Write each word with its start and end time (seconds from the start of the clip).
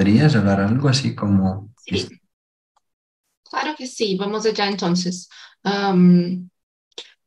¿podrías 0.00 0.34
hablar 0.34 0.62
algo 0.62 0.88
así 0.88 1.14
como... 1.14 1.68
Sí, 1.76 2.08
claro 3.42 3.74
que 3.76 3.86
sí, 3.86 4.16
vamos 4.16 4.46
allá 4.46 4.66
entonces. 4.66 5.28
Um, 5.62 6.48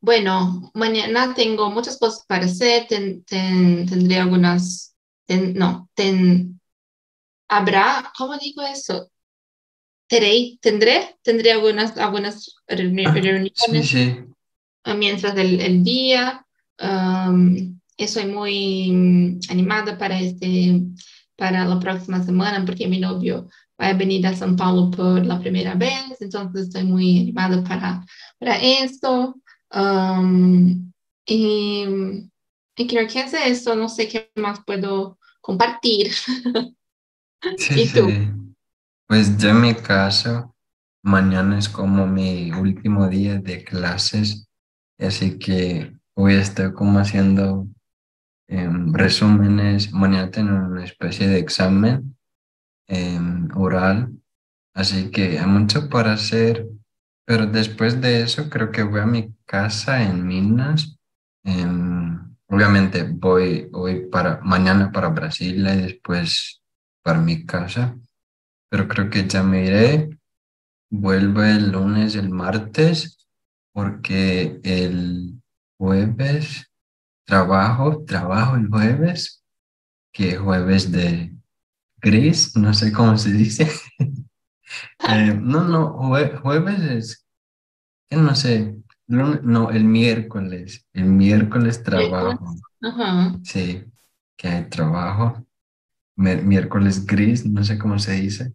bueno, 0.02 0.72
mañana 0.74 1.36
tengo 1.36 1.70
muchas 1.70 2.00
cosas 2.00 2.26
para 2.26 2.46
hacer, 2.46 2.88
ten- 2.88 3.24
ten- 3.26 3.86
tendré 3.88 4.18
algunas, 4.18 4.96
ten- 5.28 5.54
no, 5.54 5.88
habrá, 7.48 8.12
¿cómo 8.18 8.40
digo 8.40 8.64
eso? 8.64 9.12
Teré, 10.08 10.58
tendré, 10.60 11.16
tendré 11.22 11.52
algunas, 11.52 11.96
algunas 12.00 12.56
reuni- 12.68 13.06
Ah, 13.06 13.14
sí, 13.14 13.22
reuniones 13.22 13.88
sí, 13.88 14.16
ah, 14.86 14.96
mientras 14.96 15.38
el, 15.38 15.62
el 15.62 15.84
día. 15.84 16.44
Um, 16.82 17.80
estoy 17.98 18.26
muy 18.26 19.40
animada 19.48 19.96
para 19.96 20.20
este, 20.20 20.82
para 21.36 21.66
la 21.66 21.80
próxima 21.80 22.24
semana 22.24 22.64
porque 22.66 22.88
mi 22.88 23.00
novio 23.00 23.48
va 23.80 23.88
a 23.88 23.94
venir 23.94 24.26
a 24.28 24.34
São 24.34 24.56
Paulo 24.56 24.92
por 24.92 25.26
la 25.26 25.40
primera 25.40 25.76
vez, 25.76 26.22
entonces 26.22 26.68
estoy 26.68 26.84
muy 26.84 27.20
animada 27.22 27.64
para, 27.64 28.06
para 28.40 28.58
esto. 28.58 29.36
Um, 29.74 30.92
y, 31.26 31.86
y 32.76 32.88
creo 32.88 33.08
que 33.08 33.22
es 33.22 33.34
eso, 33.34 33.76
no 33.76 33.90
sé 33.90 34.08
qué 34.08 34.32
más 34.36 34.60
puedo 34.66 35.18
compartir. 35.42 36.12
sí, 37.58 37.82
¿Y 37.82 37.90
tú? 37.90 38.10
sí. 38.10 38.30
Pues 39.08 39.38
yo 39.38 39.50
en 39.50 39.62
mi 39.62 39.76
caso, 39.76 40.56
mañana 41.04 41.60
es 41.60 41.70
como 41.70 42.08
mi 42.08 42.52
último 42.52 43.08
día 43.10 43.40
de 43.40 43.64
clases, 43.64 44.48
así 44.98 45.38
que 45.38 45.94
hoy 46.16 46.36
estoy 46.36 46.74
como 46.74 47.00
haciendo 47.00 47.68
em, 48.48 48.94
resúmenes, 48.94 49.92
mañana 49.94 50.32
tengo 50.32 50.54
una 50.54 50.84
especie 50.84 51.28
de 51.28 51.40
examen 51.40 52.18
em, 52.88 53.50
oral, 53.56 54.12
así 54.74 55.12
que 55.12 55.40
hay 55.40 55.46
mucho 55.48 55.90
para 55.90 56.14
hacer, 56.14 56.68
pero 57.26 57.46
después 57.48 58.02
de 58.02 58.22
eso 58.24 58.50
creo 58.50 58.72
que 58.72 58.84
voy 58.84 59.02
a 59.02 59.06
mi 59.06 59.34
casa 59.46 60.04
en 60.04 60.26
Minas. 60.28 60.98
em, 61.46 62.36
obviamente 62.48 63.04
voy 63.04 63.70
hoy 63.74 64.08
para 64.08 64.40
mañana 64.42 64.92
para 64.92 65.10
Brasil 65.10 65.58
y 65.68 65.82
después 65.82 66.62
para 67.04 67.20
mi 67.20 67.46
casa, 67.46 67.98
pero 68.70 68.88
creo 68.88 69.10
que 69.10 69.28
ya 69.28 69.44
me 69.44 69.66
iré. 69.66 70.10
Vuelvo 70.90 71.44
el 71.44 71.72
lunes, 71.72 72.16
el 72.16 72.30
martes, 72.30 73.18
porque 73.74 74.60
el 74.64 75.42
jueves 75.78 76.72
trabajo, 77.26 78.04
trabajo 78.06 78.56
el 78.58 78.68
jueves, 78.70 79.44
que 80.14 80.38
jueves 80.38 80.92
de 80.92 81.36
gris, 82.02 82.56
no 82.58 82.74
sé 82.74 82.92
cómo 82.94 83.18
se 83.18 83.32
dice. 83.34 83.70
Eh, 85.08 85.34
no, 85.40 85.64
no, 85.66 85.94
jue- 85.98 86.40
jueves 86.42 86.80
es, 86.82 87.26
no 88.12 88.36
sé, 88.36 88.76
no, 89.08 89.72
el 89.72 89.84
miércoles, 89.86 90.86
el 90.94 91.06
miércoles 91.06 91.84
trabajo, 91.84 92.56
Ajá. 92.82 93.40
sí, 93.44 93.84
que 94.38 94.48
hay 94.48 94.70
trabajo, 94.70 95.46
mi- 96.18 96.38
miércoles 96.38 97.06
gris, 97.06 97.46
no 97.46 97.64
sé 97.64 97.78
cómo 97.80 98.00
se 98.00 98.14
dice, 98.14 98.54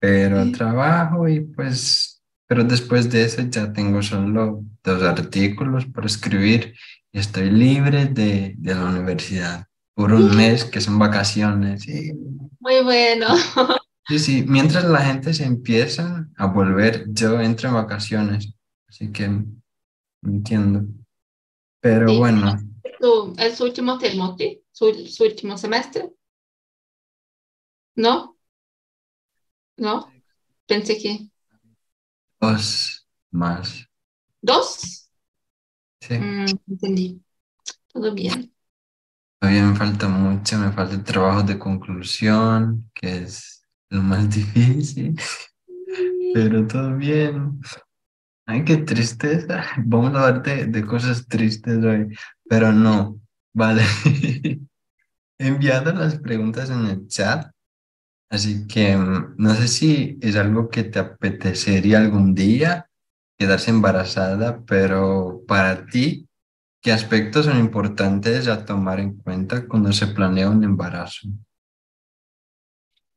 pero 0.00 0.50
trabajo 0.52 1.28
y 1.28 1.40
pues, 1.40 2.13
pero 2.54 2.68
después 2.68 3.10
de 3.10 3.24
eso 3.24 3.42
ya 3.42 3.72
tengo 3.72 4.00
solo 4.00 4.62
dos 4.84 5.02
artículos 5.02 5.86
por 5.86 6.06
escribir 6.06 6.74
y 7.10 7.18
estoy 7.18 7.50
libre 7.50 8.06
de, 8.06 8.54
de 8.56 8.74
la 8.74 8.84
universidad 8.84 9.66
por 9.94 10.12
un 10.12 10.36
mes 10.36 10.64
que 10.64 10.80
son 10.80 10.96
vacaciones 10.98 11.88
y 11.88 12.12
Muy 12.60 12.82
bueno. 12.84 13.26
Sí, 14.06 14.18
sí, 14.18 14.44
mientras 14.46 14.84
la 14.84 15.00
gente 15.00 15.34
se 15.34 15.44
empieza 15.44 16.28
a 16.36 16.46
volver, 16.46 17.06
yo 17.08 17.40
entro 17.40 17.68
en 17.70 17.74
vacaciones, 17.74 18.54
así 18.88 19.10
que 19.10 19.30
entiendo. 20.22 20.86
Pero 21.80 22.08
Sí. 22.08 22.18
bueno, 22.18 22.56
Su, 23.00 23.34
es 23.38 23.56
su 23.56 23.64
último 23.64 23.98
termo. 23.98 24.36
Su, 24.72 24.94
su 25.06 25.24
último 25.24 25.58
semestre. 25.58 26.10
¿No? 27.96 28.36
¿No? 29.76 30.10
Pensé 30.66 30.98
que 30.98 31.28
dos 32.46 33.06
más. 33.30 33.86
dos. 34.42 35.08
Sí, 36.00 36.14
Mm, 36.18 36.46
entendí. 36.68 37.22
Todo 37.92 38.14
bien. 38.14 38.54
todavía 39.40 39.64
me 39.66 39.76
falta 39.76 40.08
mucho, 40.08 40.58
me 40.58 40.72
falta 40.72 40.94
el 40.94 41.04
trabajo 41.04 41.42
de 41.42 41.58
conclusión, 41.58 42.90
que 42.94 43.18
es 43.24 43.62
lo 43.90 44.02
más 44.02 44.28
difícil, 44.34 45.16
pero 46.32 46.66
todo 46.66 46.96
bien. 46.96 47.60
Ay, 48.46 48.64
qué 48.64 48.78
tristeza. 48.78 49.64
Vamos 49.86 50.14
a 50.16 50.28
hablar 50.28 50.42
de, 50.44 50.66
de 50.66 50.86
cosas 50.86 51.26
tristes 51.28 51.84
hoy, 51.84 52.08
pero 52.48 52.72
no, 52.72 53.20
vale. 53.54 53.82
He 55.38 55.46
enviado 55.48 55.92
las 55.94 56.18
preguntas 56.20 56.70
en 56.70 56.86
el 56.86 57.08
chat. 57.08 57.52
Así 58.34 58.66
que 58.66 58.96
no 58.96 59.54
sé 59.54 59.68
si 59.68 60.18
es 60.20 60.36
algo 60.36 60.68
que 60.68 60.84
te 60.84 60.98
apetecería 60.98 61.98
algún 61.98 62.34
día 62.34 62.90
quedarse 63.38 63.70
embarazada, 63.70 64.64
pero 64.66 65.42
para 65.46 65.86
ti, 65.86 66.28
¿qué 66.82 66.92
aspectos 66.92 67.46
son 67.46 67.58
importantes 67.60 68.48
a 68.48 68.64
tomar 68.66 69.00
en 69.00 69.16
cuenta 69.18 69.66
cuando 69.68 69.92
se 69.92 70.08
planea 70.08 70.50
un 70.50 70.64
embarazo? 70.64 71.28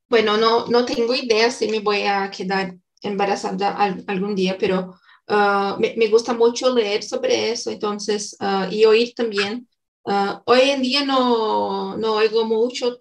Bueno, 0.10 0.38
no, 0.38 0.68
no 0.68 0.86
tengo 0.86 1.14
idea 1.16 1.52
si 1.52 1.68
me 1.70 1.80
voy 1.82 2.04
a 2.04 2.32
quedar 2.32 2.76
embarazada 3.02 3.72
al- 3.76 4.04
algún 4.08 4.36
día, 4.36 4.58
pero 4.60 4.96
ah, 5.28 5.78
me, 5.80 6.08
gusta 6.10 6.34
mucho 6.34 6.74
leer 6.74 7.04
sobre 7.04 7.52
eso, 7.52 7.72
entonces, 7.72 8.36
ah, 8.40 8.68
y 8.72 8.86
oír 8.86 9.14
también. 9.16 9.68
Ah, 10.06 10.42
hoy 10.46 10.62
en 10.70 10.82
día 10.82 11.04
no, 11.06 11.98
no 11.98 12.14
oigo 12.16 12.46
mucho, 12.46 12.98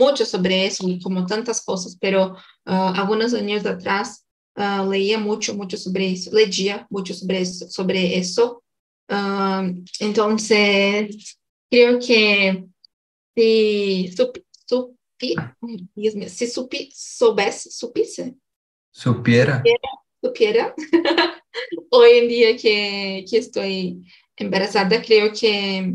mucho 0.00 0.24
sobre 0.24 0.66
eso, 0.66 0.84
como 1.02 1.26
tantas 1.26 1.62
cosas, 1.62 1.96
pero 2.00 2.34
ah, 2.64 2.94
algunos 2.96 3.34
años 3.34 3.64
atrás 3.66 4.26
ah, 4.56 4.84
leía 4.88 5.18
mucho, 5.18 5.54
mucho 5.54 5.76
sobre 5.76 6.10
eso, 6.10 6.30
leía 6.32 6.86
mucho 6.90 7.12
sobre 7.14 7.40
eso. 7.42 7.68
Sobre 7.68 8.16
eso. 8.18 8.62
Ah, 9.08 9.62
entonces, 10.00 11.38
creo 11.70 11.98
que 11.98 12.64
si 13.36 14.12
supi, 14.16 14.44
supi, 14.66 15.36
mío, 15.94 16.28
si 16.28 16.46
supi, 16.46 16.90
soubesse, 16.94 17.70
supisse, 17.70 18.34
Supiera. 18.92 19.62
supiera, 20.20 20.74
hoy 21.90 22.10
en 22.18 22.28
día 22.28 22.56
que, 22.56 23.24
que 23.28 23.38
estoy 23.38 24.04
embarazada, 24.36 25.00
creo 25.02 25.32
que 25.32 25.94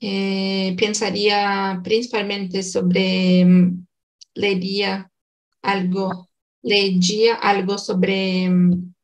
eh, 0.00 0.74
pensaría 0.78 1.80
principalmente 1.84 2.62
sobre, 2.62 3.44
mm, 3.44 3.86
leería 4.34 5.10
algo, 5.62 6.30
leería 6.62 7.34
algo 7.36 7.78
sobre 7.78 8.48
mm, 8.50 8.94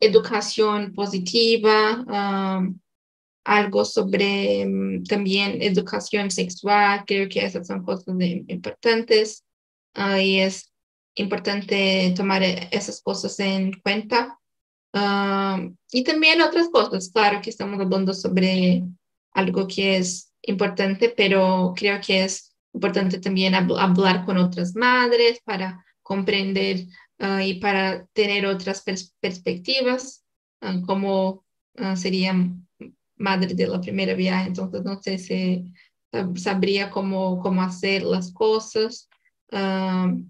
educación 0.00 0.92
positiva, 0.94 2.04
algo 3.44 3.84
sobre 3.84 4.66
mm, 4.66 5.04
también 5.04 5.62
educación 5.62 6.30
sexual, 6.30 7.04
creo 7.06 7.28
que 7.28 7.44
esas 7.44 7.66
son 7.66 7.82
cosas 7.84 8.16
de- 8.18 8.44
importantes 8.48 9.44
ah, 9.94 10.20
y 10.20 10.38
es 10.40 10.72
importante 11.14 12.14
tomar 12.16 12.42
e- 12.42 12.68
esas 12.72 13.02
cosas 13.02 13.38
en 13.40 13.72
cuenta. 13.82 14.38
Ah, 14.94 15.60
y 15.92 16.04
también 16.04 16.42
otras 16.42 16.68
cosas, 16.70 17.10
claro 17.10 17.40
que 17.42 17.50
estamos 17.50 17.80
hablando 17.80 18.14
sobre 18.14 18.84
algo 19.34 19.66
que 19.68 19.96
es 19.98 20.32
importante, 20.42 21.12
pero 21.16 21.72
creo 21.76 22.00
que 22.04 22.24
es 22.24 22.54
importante 22.74 23.18
también 23.20 23.54
hab- 23.54 23.78
hablar 23.78 24.24
con 24.24 24.38
otras 24.38 24.74
madres 24.74 25.40
para 25.44 25.84
comprender 26.02 26.86
ah, 27.18 27.44
y 27.44 27.54
para 27.60 28.06
tener 28.12 28.46
otras 28.46 28.84
pers- 28.84 29.12
perspectivas, 29.20 30.24
ah, 30.60 30.80
como 30.86 31.44
ah, 31.76 31.96
sería 31.96 32.34
madre 33.16 33.54
de 33.54 33.66
la 33.68 33.80
primera 33.80 34.14
viaje, 34.14 34.48
entonces 34.48 34.82
no 34.84 35.00
sé 35.02 35.18
si 35.18 35.72
sab- 36.12 36.36
sabría 36.36 36.90
cómo, 36.90 37.40
cómo 37.40 37.62
hacer 37.62 38.02
las 38.02 38.32
cosas, 38.32 39.08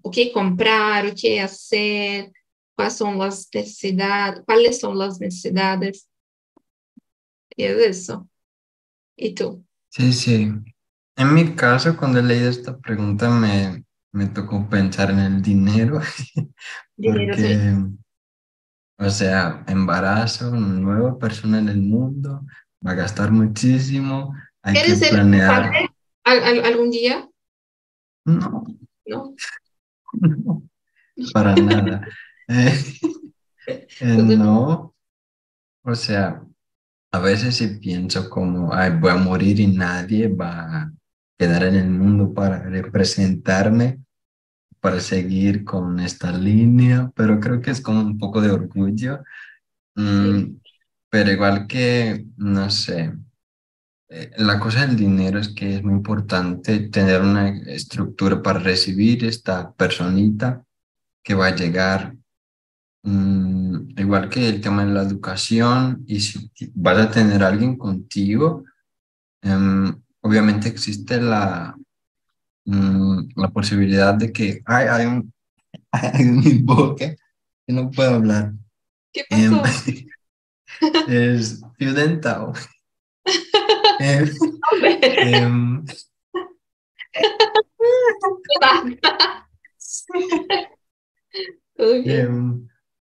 o 0.01 0.11
qué 0.11 0.31
comprar, 0.33 1.05
o 1.07 1.13
qué 1.15 1.39
hacer, 1.39 2.31
cuáles 2.75 2.97
son 2.97 3.17
las 3.17 3.47
necesidades, 3.53 4.41
cuáles 4.45 4.79
son 4.81 4.97
las 4.97 5.19
necesidades. 5.21 6.09
Y 7.55 7.63
es 7.63 7.77
eso. 7.77 8.27
¿Y 9.15 9.33
tú? 9.35 9.63
Sí, 9.89 10.11
sí. 10.13 10.51
En 11.15 11.33
mi 11.33 11.55
caso, 11.55 11.95
cuando 11.95 12.19
he 12.19 12.23
leído 12.23 12.49
esta 12.49 12.77
pregunta, 12.77 13.29
me, 13.29 13.85
me 14.11 14.27
tocó 14.27 14.67
pensar 14.69 15.11
en 15.11 15.19
el 15.19 15.41
dinero, 15.41 15.99
Dinero, 16.97 17.35
sí. 17.35 17.41
porque, 17.43 19.07
o 19.07 19.09
sea, 19.09 19.63
embarazo, 19.67 20.49
una 20.51 20.67
nueva 20.67 21.17
persona 21.17 21.59
en 21.59 21.69
el 21.69 21.81
mundo, 21.81 22.45
va 22.85 22.91
a 22.91 22.95
gastar 22.95 23.31
muchísimo, 23.31 24.33
hay 24.61 24.73
que 24.73 24.79
¿Quieres 24.81 24.99
ser 24.99 25.09
planear. 25.11 25.63
padre 25.63 25.89
al- 26.23 26.43
al- 26.43 26.65
algún 26.65 26.89
día? 26.91 27.29
No, 28.25 28.63
¿no? 29.05 29.35
para 31.33 31.55
nada. 31.55 32.07
Eh, 33.65 33.87
eh, 34.01 34.17
no, 34.17 34.93
o 35.83 35.95
sea, 35.95 36.43
a 37.13 37.19
veces 37.19 37.57
sí 37.57 37.67
pienso 37.79 38.27
como, 38.27 38.73
ay, 38.73 38.97
voy 38.99 39.11
a 39.11 39.15
morir 39.15 39.59
y 39.59 39.67
nadie 39.67 40.27
va 40.27 40.81
a 40.81 40.91
quedar 41.37 41.63
en 41.65 41.75
el 41.75 41.89
mundo 41.89 42.33
para 42.33 42.63
representarme, 42.63 43.99
para 44.79 44.99
seguir 44.99 45.63
con 45.63 45.99
esta 45.99 46.31
línea, 46.31 47.11
pero 47.15 47.39
creo 47.39 47.61
que 47.61 47.69
es 47.69 47.81
como 47.81 48.01
un 48.01 48.17
poco 48.17 48.41
de 48.41 48.49
orgullo. 48.49 49.23
Mm, 49.95 50.57
pero 51.07 51.31
igual 51.31 51.67
que, 51.67 52.25
no 52.37 52.71
sé, 52.71 53.13
eh, 54.09 54.31
la 54.37 54.59
cosa 54.59 54.87
del 54.87 54.95
dinero 54.95 55.37
es 55.37 55.49
que 55.49 55.75
es 55.75 55.83
muy 55.83 55.93
importante 55.93 56.89
tener 56.89 57.21
una 57.21 57.49
estructura 57.71 58.41
para 58.41 58.57
recibir 58.57 59.23
esta 59.25 59.71
personita 59.73 60.65
que 61.23 61.35
va 61.35 61.47
a 61.47 61.55
llegar. 61.55 62.15
Mm, 63.03 63.99
igual 63.99 64.29
que 64.29 64.47
el 64.47 64.61
tema 64.61 64.85
de 64.85 64.93
la 64.93 65.03
educación 65.03 66.05
y 66.07 66.21
si 66.21 66.49
vas 66.73 66.97
a 66.97 67.11
tener 67.11 67.43
a 67.43 67.49
alguien 67.49 67.77
contigo, 67.77 68.63
em, 69.41 69.93
obviamente 70.21 70.69
existe 70.69 71.19
la, 71.21 71.75
mm, 72.65 73.29
la 73.35 73.49
posibilidad 73.49 74.13
de 74.13 74.31
que 74.31 74.61
hay, 74.65 74.87
hay 74.87 75.05
un, 75.05 75.33
hay 75.91 76.25
un 76.25 76.65
boca 76.65 77.15
que 77.67 77.73
no 77.73 77.91
puedo 77.91 78.15
hablar. 78.15 78.53
¿Qué 79.11 79.23
pasó? 79.29 79.61
Em, 81.07 81.35
es 81.35 81.61
Fiudentao. 81.77 82.53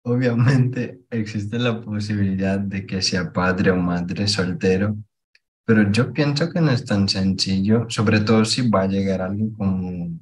Obviamente 0.02 1.02
existe 1.10 1.58
la 1.58 1.80
posibilidad 1.80 2.58
de 2.58 2.86
que 2.86 3.02
sea 3.02 3.32
padre 3.32 3.70
o 3.70 3.76
madre 3.76 4.26
soltero, 4.26 4.96
pero 5.64 5.90
yo 5.92 6.12
pienso 6.12 6.50
que 6.50 6.60
no 6.60 6.70
es 6.70 6.84
tan 6.84 7.08
sencillo, 7.08 7.86
sobre 7.88 8.20
todo 8.20 8.44
si 8.44 8.68
va 8.68 8.82
a 8.82 8.88
llegar 8.88 9.22
alguien 9.22 9.50
como 9.52 10.18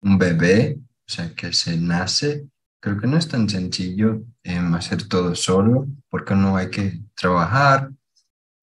un 0.00 0.18
bebé, 0.18 0.78
o 0.80 1.10
sea, 1.10 1.34
que 1.34 1.52
se 1.52 1.76
nace 1.76 2.48
creo 2.80 3.00
que 3.00 3.06
no 3.06 3.16
es 3.16 3.28
tan 3.28 3.48
sencillo 3.48 4.22
em, 4.42 4.74
hacer 4.74 5.08
todo 5.08 5.34
solo, 5.34 5.86
porque 6.08 6.34
no 6.34 6.56
hay 6.56 6.70
que 6.70 7.00
trabajar, 7.14 7.90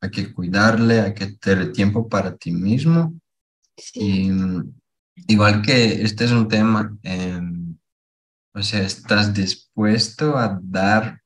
hay 0.01 0.10
que 0.10 0.34
cuidarle, 0.34 1.01
hay 1.01 1.13
que 1.13 1.28
tener 1.28 1.72
tiempo 1.72 2.08
para 2.08 2.36
ti 2.36 2.51
mismo. 2.51 3.13
Y 3.94 4.31
mm, 4.31 4.74
igual 5.28 5.62
que 5.62 6.01
este 6.04 6.25
es 6.25 6.31
un 6.31 6.48
tema, 6.48 6.98
em, 7.04 7.55
o 8.56 8.63
sea, 8.63 8.84
estás 8.84 9.34
dispuesto 9.34 10.38
a 10.38 10.57
dar 10.63 11.22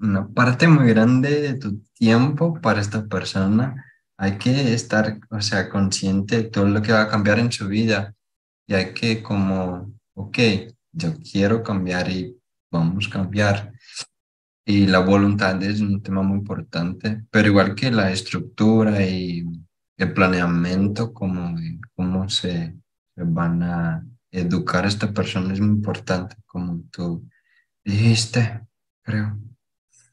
una 0.00 0.26
parte 0.26 0.66
muy 0.66 0.88
grande 0.88 1.40
de 1.40 1.54
tu 1.54 1.80
tiempo 1.94 2.60
para 2.60 2.80
esta 2.80 3.06
persona. 3.06 3.84
Hay 4.18 4.38
que 4.38 4.74
estar, 4.74 5.20
o 5.30 5.40
sea, 5.40 5.68
consciente 5.68 6.36
de 6.36 6.44
todo 6.50 6.66
lo 6.66 6.82
que 6.82 6.92
va 6.92 7.02
a 7.02 7.08
cambiar 7.08 7.38
en 7.38 7.52
su 7.52 7.68
vida 7.68 8.12
y 8.66 8.74
hay 8.74 8.92
que 8.92 9.22
como, 9.22 9.92
ok, 10.14 10.38
yo 10.92 11.14
quiero 11.18 11.62
cambiar 11.62 12.10
y 12.10 12.36
vamos 12.72 13.06
a 13.06 13.10
cambiar. 13.10 13.72
Y 14.66 14.86
la 14.86 14.98
voluntad 14.98 15.62
es 15.62 15.80
un 15.80 16.02
tema 16.02 16.22
muy 16.22 16.38
importante, 16.38 17.24
pero 17.30 17.48
igual 17.48 17.76
que 17.76 17.92
la 17.92 18.10
estructura 18.10 19.06
y 19.06 19.44
el 19.96 20.12
planeamiento, 20.12 21.12
como 21.12 21.56
cómo 21.94 22.28
se, 22.28 22.74
van 23.16 23.62
a 23.62 24.04
educar 24.34 24.84
a 24.84 24.88
esta 24.88 25.12
persona 25.12 25.52
es 25.52 25.60
muy 25.60 25.76
importante, 25.76 26.36
como 26.46 26.82
tú 26.90 27.28
dijiste, 27.84 28.60
creo. 29.02 29.38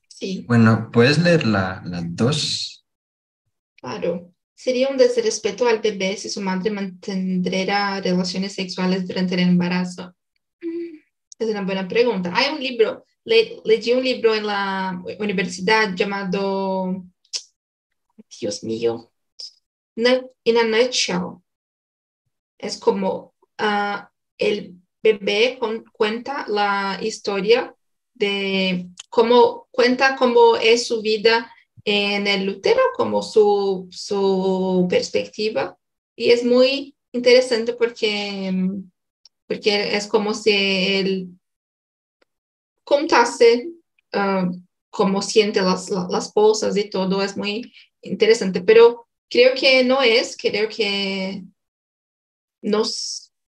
Sí. 0.08 0.46
Bueno, 0.48 0.92
¿puedes 0.92 1.18
leer 1.18 1.48
las 1.48 1.82
dos? 2.16 2.86
Claro. 3.78 4.32
Sería 4.54 4.90
un 4.90 4.98
desrespeto 4.98 5.68
al 5.68 5.80
bebé 5.80 6.16
si 6.18 6.30
su 6.30 6.40
madre 6.40 6.70
mantendrá 6.70 8.00
relaciones 8.00 8.54
sexuales 8.54 9.08
durante 9.08 9.34
el 9.34 9.40
embarazo. 9.42 10.14
Es 11.40 11.50
una 11.50 11.64
buena 11.64 11.88
pregunta. 11.88 12.32
Hay 12.36 12.54
un 12.54 12.60
libro, 12.60 13.04
le, 13.24 13.60
leí 13.66 13.92
un 13.94 14.04
libro 14.04 14.36
en 14.36 14.46
la 14.46 15.02
universidad 15.18 15.96
llamado, 15.96 17.04
Dios 18.40 18.64
mío, 18.64 19.12
In 19.96 20.58
a 20.58 20.64
Nutshell. 20.64 21.42
Es 22.60 22.78
como 22.78 23.34
uh, 23.60 24.11
el 24.42 24.76
bebé 25.04 25.60
cuenta 25.94 26.46
la 26.48 27.00
historia 27.02 27.76
de 28.14 28.88
cómo 29.10 29.68
cuenta 29.72 30.16
cómo 30.16 30.58
es 30.58 30.88
su 30.88 31.02
vida 31.02 31.52
en 31.84 32.28
el 32.28 32.48
útero, 32.50 32.82
como 32.96 33.24
su, 33.24 33.88
su 33.92 34.88
perspectiva. 34.90 35.78
Y 36.16 36.32
es 36.32 36.44
muy 36.44 36.96
interesante 37.12 37.74
porque 37.74 38.54
porque 39.52 39.98
es 39.98 40.08
como 40.08 40.34
si 40.34 40.50
él 40.50 41.28
contase 42.86 43.68
uh, 44.14 44.50
cómo 44.90 45.22
siente 45.22 45.62
las, 45.62 45.90
las 45.90 46.32
cosas 46.32 46.78
y 46.78 46.90
todo, 46.90 47.22
es 47.22 47.36
muy 47.36 47.74
interesante, 48.02 48.62
pero 48.62 49.10
creo 49.30 49.54
que 49.54 49.84
no 49.84 50.02
es, 50.02 50.38
creo 50.38 50.70
que 50.70 51.44
no, 52.62 52.84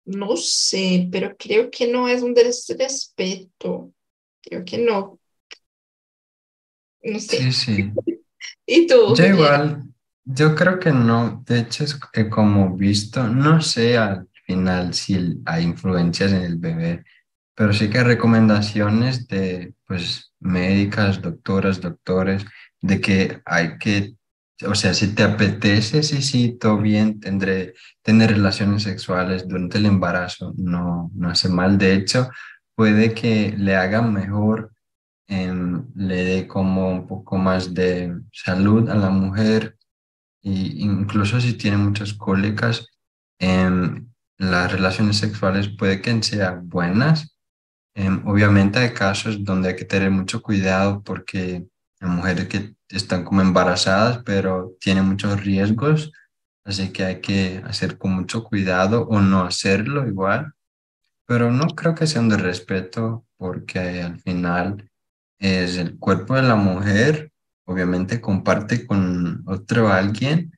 no 0.06 0.36
sé, 0.36 1.08
pero 1.12 1.36
creo 1.38 1.70
que 1.72 1.88
no 1.88 2.08
es 2.08 2.22
un 2.22 2.34
desrespeto, 2.34 3.94
creo 4.42 4.64
que 4.66 4.78
no. 4.78 5.20
No 7.04 7.20
sé. 7.20 7.38
Sí, 7.38 7.52
sí. 7.52 7.92
¿Y 8.66 8.88
tú? 8.88 9.16
Yo 9.16 9.26
igual, 9.26 9.84
yo 10.26 10.56
creo 10.56 10.80
que 10.80 10.92
no, 10.92 11.44
de 11.46 11.60
hecho 11.60 11.84
es 11.84 12.00
como 12.30 12.76
visto, 12.76 13.28
no 13.28 13.62
sé, 13.62 13.98
al 13.98 14.28
final 14.46 14.94
si 14.94 15.42
hay 15.46 15.64
influencias 15.64 16.32
en 16.32 16.44
el 16.44 16.58
bebé, 16.58 17.04
pero 17.56 17.74
sí 17.74 17.90
que 17.90 18.00
hay 18.00 18.04
recomendaciones 18.06 19.28
de 19.28 19.74
pues 19.86 20.34
médicas, 20.40 21.22
doctoras, 21.22 21.82
doctores, 21.82 22.46
de 22.82 23.00
que 23.00 23.42
hay 23.46 23.78
que, 23.78 24.16
o 24.68 24.76
sea, 24.76 24.94
si 24.94 25.14
te 25.16 25.24
apetece, 25.24 26.04
sí, 26.04 26.22
sí, 26.22 26.58
todo 26.60 26.78
bien, 26.78 27.20
tendré, 27.20 27.74
tener 28.02 28.32
relaciones 28.32 28.84
sexuales 28.84 29.48
durante 29.48 29.78
el 29.78 29.86
embarazo, 29.88 30.54
no, 30.58 31.12
no 31.16 31.30
hace 31.30 31.50
mal, 31.50 31.78
de 31.78 31.96
hecho, 31.96 32.30
puede 32.76 33.14
que 33.14 33.54
le 33.58 33.76
haga 33.76 34.02
mejor, 34.02 34.72
le 35.28 36.16
dé 36.24 36.48
como 36.48 36.92
un 36.92 37.08
poco 37.08 37.38
más 37.38 37.74
de 37.74 38.16
salud 38.32 38.90
a 38.90 38.96
la 38.96 39.10
mujer, 39.10 39.78
e 40.44 40.50
incluso 40.52 41.40
si 41.42 41.54
tiene 41.54 41.78
muchas 41.78 42.14
cólicas, 42.14 42.88
eh, 43.40 43.70
las 44.38 44.72
relaciones 44.72 45.18
sexuales 45.18 45.70
puede 45.70 46.02
que 46.02 46.22
sean 46.24 46.68
buenas. 46.70 47.36
Em, 47.96 48.26
obviamente 48.28 48.80
hay 48.80 48.94
casos 48.94 49.44
donde 49.44 49.70
hay 49.70 49.76
que 49.76 49.86
tener 49.86 50.12
mucho 50.12 50.42
cuidado 50.42 51.04
porque 51.04 51.66
hay 52.00 52.10
mujeres 52.10 52.48
que 52.48 52.76
están 52.96 53.24
como 53.24 53.42
embarazadas, 53.42 54.20
pero 54.26 54.74
tienen 54.80 55.06
muchos 55.06 55.44
riesgos, 55.44 56.12
así 56.66 56.90
que 56.90 57.06
hay 57.06 57.22
que 57.22 57.62
hacer 57.66 57.98
con 57.98 58.14
mucho 58.14 58.44
cuidado 58.44 59.08
o 59.08 59.20
no 59.20 59.44
hacerlo 59.44 60.08
igual. 60.08 60.54
Pero 61.26 61.52
no 61.52 61.68
creo 61.68 61.96
que 61.96 62.08
sea 62.08 62.22
un 62.22 62.30
de 62.30 62.38
respeto 62.38 63.26
porque 63.38 64.02
al 64.02 64.20
final 64.20 64.90
es 65.40 65.78
el 65.78 65.98
cuerpo 65.98 66.36
de 66.36 66.44
la 66.44 66.56
mujer, 66.56 67.32
obviamente 67.66 68.22
comparte 68.22 68.86
con 68.86 69.44
otro 69.48 69.90
alguien 69.90 70.52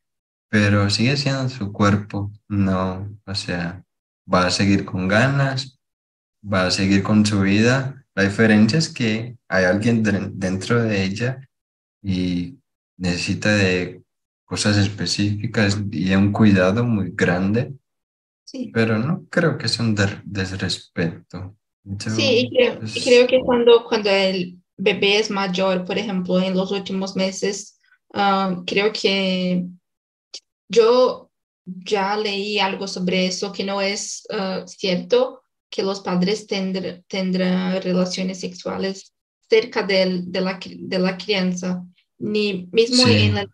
pero 0.56 0.90
sigue 0.90 1.18
siendo 1.18 1.50
su 1.50 1.74
cuerpo, 1.74 2.32
no, 2.48 3.10
o 3.26 3.36
sea, 3.36 3.84
va 4.34 4.48
a 4.48 4.52
seguir 4.52 4.86
con 4.86 5.10
ganas, 5.10 5.78
va 6.42 6.68
a 6.68 6.72
seguir 6.72 7.04
con 7.04 7.26
su 7.26 7.42
vida. 7.42 8.06
La 8.16 8.24
diferencia 8.24 8.80
es 8.80 8.88
que 8.88 9.38
hay 9.50 9.66
alguien 9.66 10.02
dentro 10.40 10.82
de 10.82 11.04
ella 11.04 11.45
y 12.06 12.60
necesita 12.98 13.56
de 13.56 14.02
cosas 14.46 14.78
específicas 14.78 15.78
y 15.92 16.06
de 16.06 16.18
un 16.18 16.32
cuidado 16.32 16.84
muy 16.84 17.12
grande. 17.14 17.74
Sí. 18.44 18.70
Pero 18.72 19.00
no 19.00 19.26
creo 19.30 19.58
que 19.58 19.68
sea 19.68 19.84
un 19.84 19.96
desrespeto. 20.24 21.56
sí, 21.98 22.42
y 22.42 22.50
creo, 22.52 22.80
y 22.84 23.04
creo, 23.04 23.28
que 23.28 23.40
cuando, 23.40 23.84
cuando 23.86 24.12
el 24.12 24.60
bebé 24.78 25.18
es 25.18 25.32
mayor, 25.32 25.84
por 25.84 25.98
ejemplo, 25.98 26.40
en 26.40 26.56
los 26.56 26.72
últimos 26.72 27.16
meses, 27.16 27.80
ah, 28.14 28.62
creo 28.68 28.94
que 28.94 29.66
yo 30.70 31.32
ya 31.66 32.16
leí 32.16 32.60
algo 32.60 32.88
sobre 32.88 33.26
eso, 33.26 33.52
que 33.52 33.64
no 33.64 33.82
es 33.82 34.28
uh, 34.30 34.68
cierto 34.68 35.42
que 35.72 35.82
los 35.82 36.02
padres 36.02 36.46
tendrán 36.48 37.82
relaciones 37.82 38.40
sexuales 38.40 39.14
cerca 39.50 39.84
de, 39.84 40.22
de, 40.26 40.42
la, 40.42 40.60
de 40.64 41.00
la 41.00 41.18
crianza, 41.18 41.84
ni 42.18 42.70
mismo 42.72 43.08
en, 43.08 43.38
el, 43.38 43.50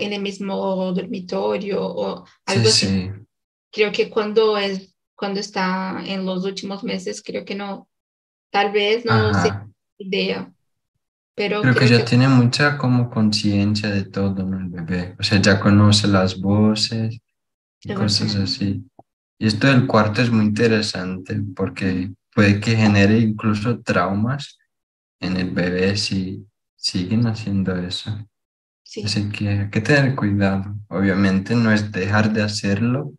en, 0.00 0.12
el, 0.12 0.22
mismo 0.22 0.92
dormitorio 0.92 1.82
o 1.82 2.24
algo 2.46 2.68
así. 2.68 3.10
Creo 3.70 3.92
que 3.92 4.08
cuando 4.08 4.56
es 4.56 4.94
cuando 5.18 5.40
está 5.40 6.00
en 6.06 6.24
los 6.24 6.44
últimos 6.44 6.84
meses, 6.84 7.22
creo 7.24 7.44
que 7.44 7.56
no, 7.56 7.88
tal 8.50 8.70
vez 8.70 9.04
no 9.04 9.34
sé 9.34 9.52
idea. 9.98 10.52
Pero 11.34 11.60
creo, 11.60 11.74
que 11.74 11.88
ya 11.88 12.04
tiene 12.04 12.28
mucha 12.28 12.78
como 12.78 13.10
conciencia 13.10 13.90
de 13.90 14.04
todo, 14.04 14.44
¿no? 14.44 14.58
El 14.58 14.68
bebé. 14.68 15.16
O 15.18 15.22
sea, 15.24 15.40
ya 15.40 15.58
conoce 15.58 16.06
las 16.06 16.40
voces 16.40 17.18
y 17.82 17.94
cosas 17.94 18.36
así. 18.36 18.84
Y 19.38 19.46
esto 19.46 19.66
del 19.66 19.88
cuarto 19.88 20.22
es 20.22 20.30
muy 20.30 20.44
interesante 20.44 21.40
porque 21.54 22.12
puede 22.32 22.60
que 22.60 22.76
genere 22.76 23.18
incluso 23.18 23.80
traumas 23.80 24.56
en 25.20 25.36
el 25.36 25.50
bebé 25.50 25.96
si 25.96 26.44
siguen 26.78 27.26
haciendo 27.26 27.76
eso. 27.76 28.10
Así 29.04 29.28
que 29.28 29.48
hay 29.48 29.70
que 29.70 29.82
tener 29.82 30.14
cuidado. 30.14 30.74
Obviamente 30.88 31.54
no 31.54 31.70
es 31.70 31.92
dejar 31.92 32.32
de 32.32 32.42
hacerlo, 32.42 33.12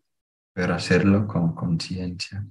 pero 0.53 0.73
hacerlo 0.73 1.27
con 1.27 1.53
conciencia. 1.53 2.43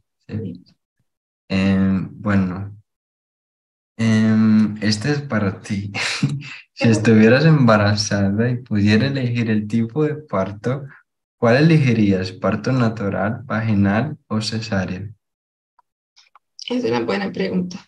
Em, 1.48 2.08
bueno, 2.12 2.76
em, 3.96 4.76
este 4.80 5.10
es 5.10 5.22
para 5.22 5.60
ti. 5.60 5.90
si 6.74 6.88
estuvieras 6.88 7.44
embarazada 7.44 8.48
y 8.50 8.56
pudiera 8.58 9.06
elegir 9.06 9.50
el 9.50 9.66
tipo 9.66 10.04
de 10.04 10.14
parto, 10.14 10.86
¿cuál 11.38 11.56
elegirías? 11.56 12.30
¿Parto 12.30 12.70
natural, 12.70 13.42
vaginal 13.44 14.16
o 14.28 14.40
cesárea? 14.40 15.10
Es 16.68 16.84
una 16.84 17.00
buena 17.00 17.32
pregunta. 17.32 17.78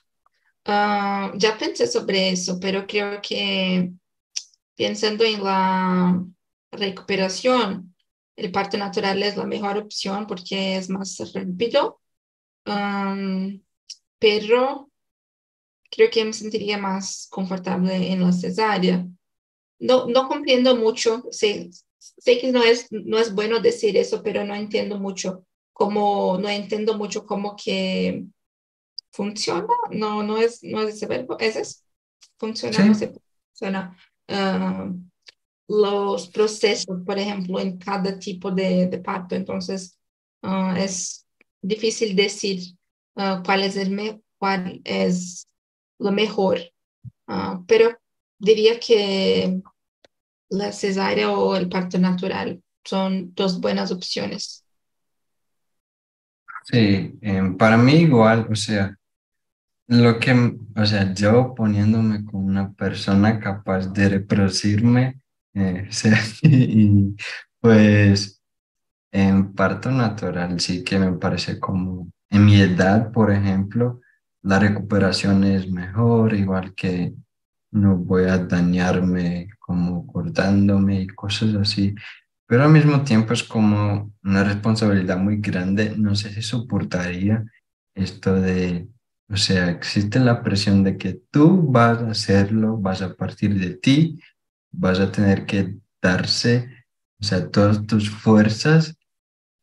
Ah, 0.65 1.33
ya 1.37 1.57
pensé 1.59 1.87
sobre 1.87 2.31
eso, 2.31 2.59
pero 2.61 2.87
creo 2.87 3.21
que 3.23 3.93
pensando 4.77 5.25
en 5.25 5.45
la 5.45 6.25
recuperación, 6.73 7.95
el 8.37 8.53
parto 8.53 8.79
natural 8.79 9.23
es 9.23 9.37
la 9.37 9.47
mejor 9.47 9.79
opción 9.79 10.27
porque 10.27 10.77
es 10.77 10.91
más 10.91 11.19
rápido, 11.35 12.01
pero 14.19 14.91
creo 15.91 16.11
que 16.11 16.25
me 16.25 16.33
sentiría 16.33 16.79
más 16.79 17.29
confortable 17.31 18.13
en 18.13 18.23
la 18.23 18.33
cesárea. 18.33 19.07
No, 19.81 20.07
no 20.09 20.29
comprendo 20.29 20.77
mucho, 20.77 21.25
sé, 21.33 21.71
sé 21.99 22.41
que 22.41 22.53
no 22.53 22.63
es, 22.65 22.89
no 22.91 23.19
es 23.19 23.35
bueno 23.35 23.61
decir 23.61 23.97
eso, 23.99 24.23
pero 24.23 24.45
no 24.45 24.55
entiendo 24.55 24.99
mucho 24.99 25.47
cómo, 25.73 26.39
no 26.41 26.49
entiendo 26.49 26.97
mucho 26.99 27.27
cómo 27.27 27.57
que 27.57 28.27
funciona, 29.13 29.69
no, 29.91 30.23
no 30.23 30.39
es, 30.39 30.63
no 30.63 30.83
es 30.83 30.95
ese 30.95 31.07
verbo, 31.07 31.39
es 31.39 31.57
eso, 31.57 31.81
funciona, 32.39 32.85
no 32.85 32.95
se 32.95 33.13
funciona. 33.53 33.97
Ah, 34.29 34.91
los 35.71 36.29
procesos, 36.29 36.99
por 37.07 37.17
ejemplo, 37.17 37.61
en 37.61 37.79
cada 37.79 38.19
tipo 38.19 38.51
de, 38.51 38.89
de 38.89 38.99
parto. 38.99 39.37
Entonces, 39.37 39.97
uh, 40.43 40.75
es 40.77 41.29
difícil 41.63 42.17
decir 42.17 42.75
uh, 43.15 43.41
cuál, 43.45 43.63
es 43.63 43.77
el 43.77 43.91
me 43.91 44.21
cuál 44.37 44.81
es 44.85 45.47
lo 45.99 46.11
mejor, 46.11 46.59
pero 47.69 47.97
diría 48.39 48.81
que 48.81 49.61
la 50.49 50.73
cesárea 50.73 51.31
o 51.31 51.55
el 51.55 51.69
parto 51.69 51.99
natural 51.99 52.61
son 52.83 53.33
dos 53.35 53.61
buenas 53.61 53.93
opciones. 53.93 54.65
Sí, 56.65 57.13
em, 57.21 57.57
para 57.57 57.77
mí 57.77 57.93
igual, 57.97 58.49
o 58.51 58.57
sea, 58.57 58.97
lo 59.91 60.21
que, 60.21 60.57
o 60.77 60.87
sea, 60.87 61.13
yo 61.15 61.55
poniéndome 61.55 62.25
con 62.25 62.45
una 62.45 62.73
persona 62.73 63.41
capaz 63.41 63.89
de 63.89 64.09
reproducirme, 64.09 65.21
eh, 65.55 65.89
y 66.43 67.17
pues 67.61 68.41
en 69.13 69.53
parto 69.55 69.91
natural 69.91 70.61
sí 70.61 70.85
que 70.85 70.99
me 70.99 71.13
parece 71.15 71.59
como 71.59 72.09
en 72.31 72.47
mi 72.47 72.61
edad, 72.61 73.11
por 73.13 73.33
ejemplo, 73.33 74.01
la 74.43 74.61
recuperación 74.61 75.45
es 75.45 75.69
mejor, 75.71 76.35
igual 76.35 76.75
que 76.75 77.15
no 77.73 77.97
voy 77.97 78.25
a 78.25 78.39
dañarme 78.39 79.49
como 79.59 80.07
cortándome 80.07 81.03
y 81.03 81.07
cosas 81.09 81.55
así. 81.57 81.95
Pero 82.47 82.65
al 82.65 82.71
mismo 82.73 83.03
tiempo 83.03 83.33
es 83.33 83.43
como 83.43 84.13
una 84.23 84.45
responsabilidad 84.45 85.19
muy 85.19 85.39
grande. 85.39 85.95
No 85.97 86.15
sé 86.15 86.33
si 86.33 86.43
soportaría 86.43 87.45
esto 87.95 88.35
de, 88.35 88.89
o 89.31 89.37
sea, 89.37 89.71
existe 89.71 90.19
la 90.19 90.43
presión 90.43 90.83
de 90.83 90.97
que 90.97 91.21
tú 91.31 91.63
vas 91.71 92.03
a 92.03 92.11
hacerlo, 92.11 92.77
vas 92.77 93.01
a 93.03 93.15
partir 93.15 93.59
de 93.59 93.77
ti 93.77 94.21
vas 94.73 95.01
a 95.01 95.11
tener 95.11 95.47
que 95.47 95.77
darse, 96.01 96.71
o 97.21 97.25
sea, 97.25 97.51
todas 97.51 97.87
tus 97.87 98.11
fuerzas 98.11 98.97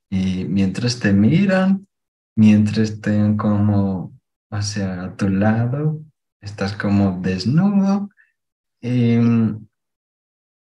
y 0.10 0.46
mientras 0.46 1.00
te 1.00 1.14
miran, 1.14 1.88
mientras 2.36 2.78
estén 2.78 3.38
como 3.38 4.14
hacia 4.52 5.16
tu 5.16 5.30
lado, 5.30 6.02
estás 6.42 6.74
como 6.74 7.20
desnudo 7.22 8.10
y 8.82 9.18
mm, 9.18 9.68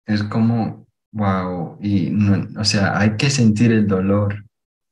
es 0.05 0.23
como, 0.23 0.87
wow, 1.11 1.77
y 1.81 2.09
no, 2.09 2.59
o 2.59 2.63
sea, 2.63 2.97
hay 2.97 3.17
que 3.17 3.29
sentir 3.29 3.71
el 3.71 3.87
dolor. 3.87 4.45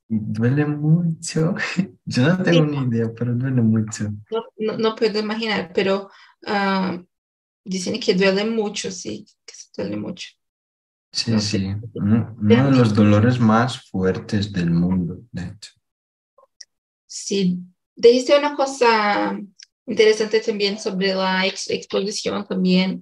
Duele 0.07 0.65
mucho. 0.65 1.55
Yo 2.05 2.27
no 2.27 2.43
tengo 2.43 2.65
ni 2.65 2.77
idea, 2.87 3.11
pero 3.17 3.33
duele 3.33 3.61
mucho. 3.61 4.11
No, 4.57 4.77
no, 4.77 4.95
puedo 4.95 5.19
imaginar, 5.19 5.71
pero 5.73 6.09
uh, 6.47 7.03
Dicen 7.67 7.99
que 7.99 8.13
duele 8.13 8.45
mucho, 8.45 8.91
sí, 8.91 9.25
que 9.43 9.55
se 9.55 9.69
duele 9.75 9.97
mucho. 9.97 10.29
Sí, 11.11 11.39
sí, 11.39 11.67
uno, 11.95 12.35
de 12.39 12.71
los 12.71 12.93
dolores 12.93 13.39
más 13.39 13.89
fuertes 13.89 14.51
del 14.51 14.69
mundo, 14.69 15.21
de 15.31 15.45
hecho. 15.45 15.71
Sí, 17.07 17.57
dijiste 17.95 18.37
una 18.37 18.55
cosa 18.55 19.39
interesante 19.87 20.41
también 20.41 20.77
sobre 20.77 21.15
la 21.15 21.47
exposición 21.47 22.45
también 22.45 23.01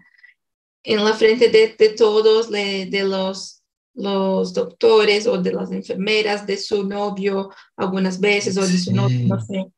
en 0.83 1.03
la 1.03 1.13
frente 1.13 1.49
de, 1.49 1.75
de 1.77 1.89
todos, 1.89 2.49
de, 2.49 2.85
de, 2.85 3.03
los, 3.03 3.62
los 3.95 4.53
doctores 4.53 5.27
o 5.27 5.41
de 5.41 5.53
las 5.53 5.71
enfermeras, 5.71 6.47
de 6.47 6.57
su 6.57 6.87
novio 6.87 7.51
algunas 7.75 8.19
veces 8.19 8.57
o 8.57 8.61
de 8.61 8.77
su 8.77 8.93
novio, 8.93 9.27
no 9.27 9.39
sé. 9.41 9.71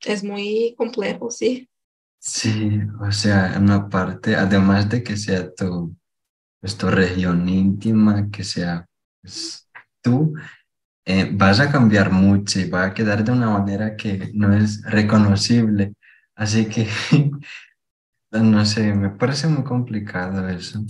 es 0.00 0.24
muy 0.24 0.74
complejo, 0.76 1.30
sí. 1.30 1.68
Sí, 2.18 2.78
o 3.00 3.10
sea, 3.12 3.56
una 3.58 3.88
parte, 3.88 4.36
además 4.36 4.88
de 4.90 5.02
que 5.02 5.16
sea 5.16 5.52
tu, 5.54 5.96
pues, 6.60 6.76
tu 6.76 6.88
región 6.88 7.48
íntima, 7.48 8.28
que 8.30 8.44
sea 8.44 8.86
pues, 9.22 9.68
tú, 10.02 10.34
eh, 11.04 11.30
vas 11.32 11.60
a 11.60 11.70
cambiar 11.72 12.12
mucho 12.12 12.60
y 12.60 12.68
va 12.68 12.84
a 12.84 12.94
quedar 12.94 13.24
de 13.24 13.32
una 13.32 13.50
manera 13.50 13.96
que 13.96 14.30
no 14.34 14.54
es 14.54 14.82
reconocible. 14.84 15.94
Así 16.34 16.66
que, 16.66 16.88
no 18.32 18.64
sé, 18.66 18.94
me 18.94 19.10
parece 19.10 19.48
muy 19.48 19.64
complicado 19.64 20.48
eso. 20.48 20.84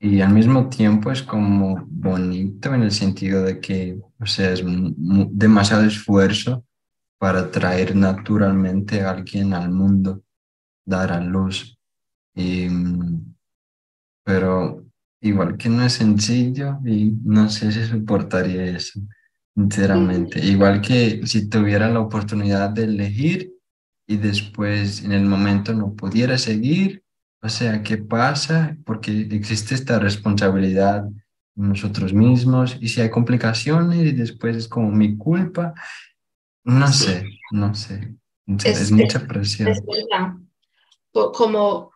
Y 0.00 0.20
al 0.20 0.32
mismo 0.32 0.68
tiempo 0.68 1.10
es 1.10 1.22
como 1.22 1.84
bonito 1.88 2.72
en 2.72 2.82
el 2.82 2.92
sentido 2.92 3.42
de 3.42 3.60
que, 3.60 3.98
o 4.20 4.26
sea, 4.26 4.52
es 4.52 4.62
demasiado 4.64 5.84
esfuerzo 5.84 6.64
para 7.18 7.50
traer 7.50 7.96
naturalmente 7.96 9.02
a 9.02 9.10
alguien 9.10 9.54
al 9.54 9.70
mundo 9.70 10.22
dar 10.84 11.12
a 11.12 11.20
luz. 11.20 11.76
Y, 12.34 12.68
pero 14.22 14.86
igual 15.20 15.56
que 15.56 15.68
no 15.68 15.82
es 15.84 15.94
sencillo 15.94 16.78
y 16.84 17.12
no 17.24 17.50
sé 17.50 17.72
si 17.72 17.84
soportaría 17.84 18.64
eso, 18.66 19.00
sinceramente. 19.56 20.38
Igual 20.44 20.80
que 20.80 21.26
si 21.26 21.48
tuviera 21.48 21.90
la 21.90 22.00
oportunidad 22.00 22.70
de 22.70 22.84
elegir 22.84 23.52
y 24.06 24.16
después 24.16 25.02
en 25.02 25.10
el 25.10 25.26
momento 25.26 25.74
no 25.74 25.92
pudiera 25.94 26.38
seguir, 26.38 27.02
o 27.42 27.48
sea, 27.48 27.82
¿qué 27.82 27.98
pasa? 27.98 28.76
Porque 28.84 29.28
existe 29.30 29.74
esta 29.74 29.98
responsabilidad 29.98 31.04
nosotros 31.54 32.12
mismos 32.12 32.76
y 32.80 32.88
si 32.88 33.00
hay 33.00 33.10
complicaciones 33.10 33.98
y 34.06 34.12
después 34.12 34.56
es 34.56 34.68
como 34.68 34.90
mi 34.90 35.16
culpa, 35.16 35.74
no 36.64 36.88
sé, 36.88 37.24
no 37.50 37.74
sé. 37.74 38.14
Es, 38.64 38.90
mucha 38.90 39.26
presión 39.26 39.74
como, 41.12 41.92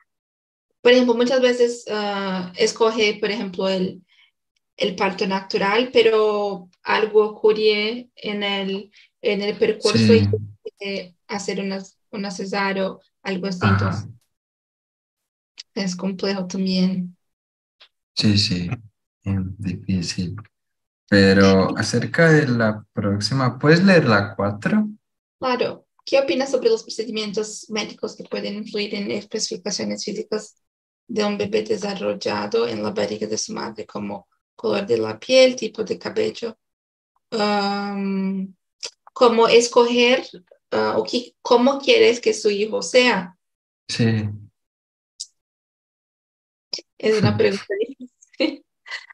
por 0.80 0.92
ejemplo, 0.92 1.14
muchas 1.14 1.40
veces 1.40 1.84
uh, 1.88 2.50
escoge, 2.56 3.18
por 3.20 3.30
ejemplo, 3.30 3.68
el, 3.68 4.02
el 4.76 4.96
parto 4.96 5.26
natural, 5.26 5.90
pero 5.92 6.68
algo 6.82 7.24
ocurre 7.24 8.10
en 8.16 8.42
el, 8.42 8.90
en 9.20 9.42
el 9.42 9.56
percurso 9.56 10.12
y 10.14 10.28
hacer 11.28 11.60
una, 11.60 11.82
una 12.10 12.30
cesárea 12.30 12.96
algo 13.22 13.46
así. 13.46 13.60
Entonces, 13.62 14.08
es 15.74 15.96
complejo 15.96 16.46
también. 16.46 17.16
Sí, 18.14 18.38
sí, 18.38 18.70
es 19.24 19.58
difícil. 19.58 20.36
Pero 21.08 21.76
acerca 21.76 22.30
de 22.30 22.48
la 22.48 22.84
próxima, 22.92 23.58
¿puedes 23.58 23.84
leer 23.84 24.06
la 24.06 24.34
cuatro? 24.34 24.88
Claro. 25.38 25.86
¿Qué 26.04 26.18
opinas 26.18 26.50
sobre 26.50 26.68
los 26.68 26.82
procedimientos 26.82 27.66
médicos 27.70 28.16
que 28.16 28.24
pueden 28.24 28.54
influir 28.54 28.94
en 28.94 29.10
especificaciones 29.12 30.04
físicas 30.04 30.56
de 31.06 31.24
un 31.24 31.38
bebé 31.38 31.62
desarrollado 31.62 32.66
en 32.66 32.82
la 32.82 32.90
barriga 32.90 33.26
de 33.28 33.38
su 33.38 33.52
madre, 33.52 33.86
como 33.86 34.26
color 34.56 34.84
de 34.84 34.98
la 34.98 35.18
piel, 35.18 35.54
tipo 35.54 35.84
de 35.84 35.98
cabello? 35.98 36.58
um, 37.32 38.54
como 39.12 39.48
escoger 39.48 40.24
uh, 40.72 40.98
o 40.98 41.04
que, 41.04 41.34
cómo 41.42 41.78
quieres 41.78 42.20
que 42.20 42.34
su 42.34 42.50
hijo 42.50 42.82
sea. 42.82 43.36
Sí. 43.88 44.28
Es 47.02 47.18
una 47.18 47.36
pregunta 47.36 47.66
difícil. 47.80 48.64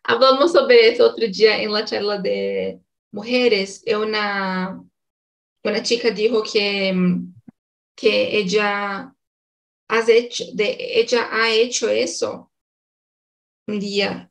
Hablamos 0.05 0.53
sobre 0.53 0.89
eso 0.91 1.07
otro 1.07 1.27
día 1.27 1.63
en 1.63 1.73
la 1.73 1.85
charla 1.85 2.19
de 2.19 2.81
mujeres. 3.13 3.83
Una, 3.87 4.85
una 5.65 5.83
chica 5.83 6.11
dijo 6.11 6.43
que, 6.43 6.95
que 7.97 8.39
ella, 8.39 9.15
has 9.89 10.09
hecho, 10.09 10.45
de, 10.55 10.77
ella 11.01 11.29
ha 11.33 11.51
hecho 11.53 11.89
eso 11.89 12.53
un 13.67 13.81
día. 13.81 14.31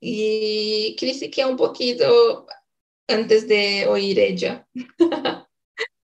Y 0.00 0.96
critiqué 0.98 1.44
un 1.44 1.56
poquito 1.56 2.46
antes 3.08 3.48
de 3.48 3.86
oír 3.88 4.18
ella. 4.20 4.66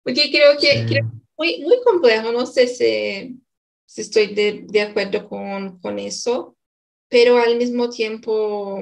Porque 0.04 0.32
creo 0.32 0.58
que, 0.60 0.88
Sí. 0.88 1.00
muy, 1.38 1.60
muy 1.62 1.82
complejo, 1.84 2.32
no 2.32 2.46
sé 2.46 2.68
si, 2.68 3.42
si 3.86 4.02
estoy 4.02 4.34
de, 4.36 4.64
de 4.68 4.82
acuerdo 4.82 5.28
con, 5.30 5.80
con 5.80 6.00
eso, 6.00 6.57
pero 7.10 7.38
al 7.38 7.58
mismo 7.58 7.90
tiempo 7.90 8.82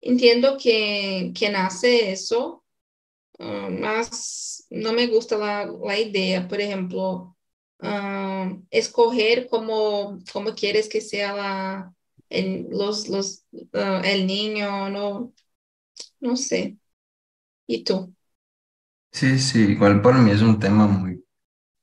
entiendo 0.00 0.56
que 0.62 1.32
quien 1.36 1.56
hace 1.56 2.12
eso, 2.12 2.64
uh, 3.38 3.70
más 3.70 4.66
no 4.70 4.92
me 4.92 5.06
gusta 5.08 5.38
la, 5.38 5.66
la 5.66 5.98
idea, 5.98 6.48
por 6.48 6.60
ejemplo, 6.60 7.36
uh, 7.80 8.62
escoger 8.70 9.48
cómo, 9.48 10.18
cómo 10.32 10.54
quieres 10.54 10.88
que 10.88 11.00
sea 11.00 11.34
la, 11.34 11.94
el, 12.28 12.66
los, 12.70 13.08
los, 13.08 13.44
uh, 13.52 14.02
el 14.04 14.26
niño, 14.26 14.90
no, 14.90 15.32
no 16.20 16.36
sé. 16.36 16.78
¿Y 17.66 17.84
tú? 17.84 18.14
Sí, 19.12 19.38
sí, 19.38 19.60
igual 19.72 20.00
por 20.02 20.14
mí 20.18 20.30
es 20.30 20.42
un 20.42 20.58
tema 20.58 20.86
muy, 20.86 21.24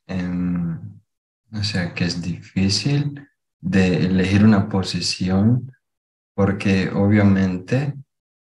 em, 0.08 1.00
o 1.54 1.64
sea, 1.64 1.94
que 1.94 2.06
es 2.06 2.22
difícil 2.22 3.28
de 3.62 4.06
elegir 4.06 4.44
una 4.44 4.70
posición 4.70 5.72
porque 6.36 6.90
obviamente 6.94 7.94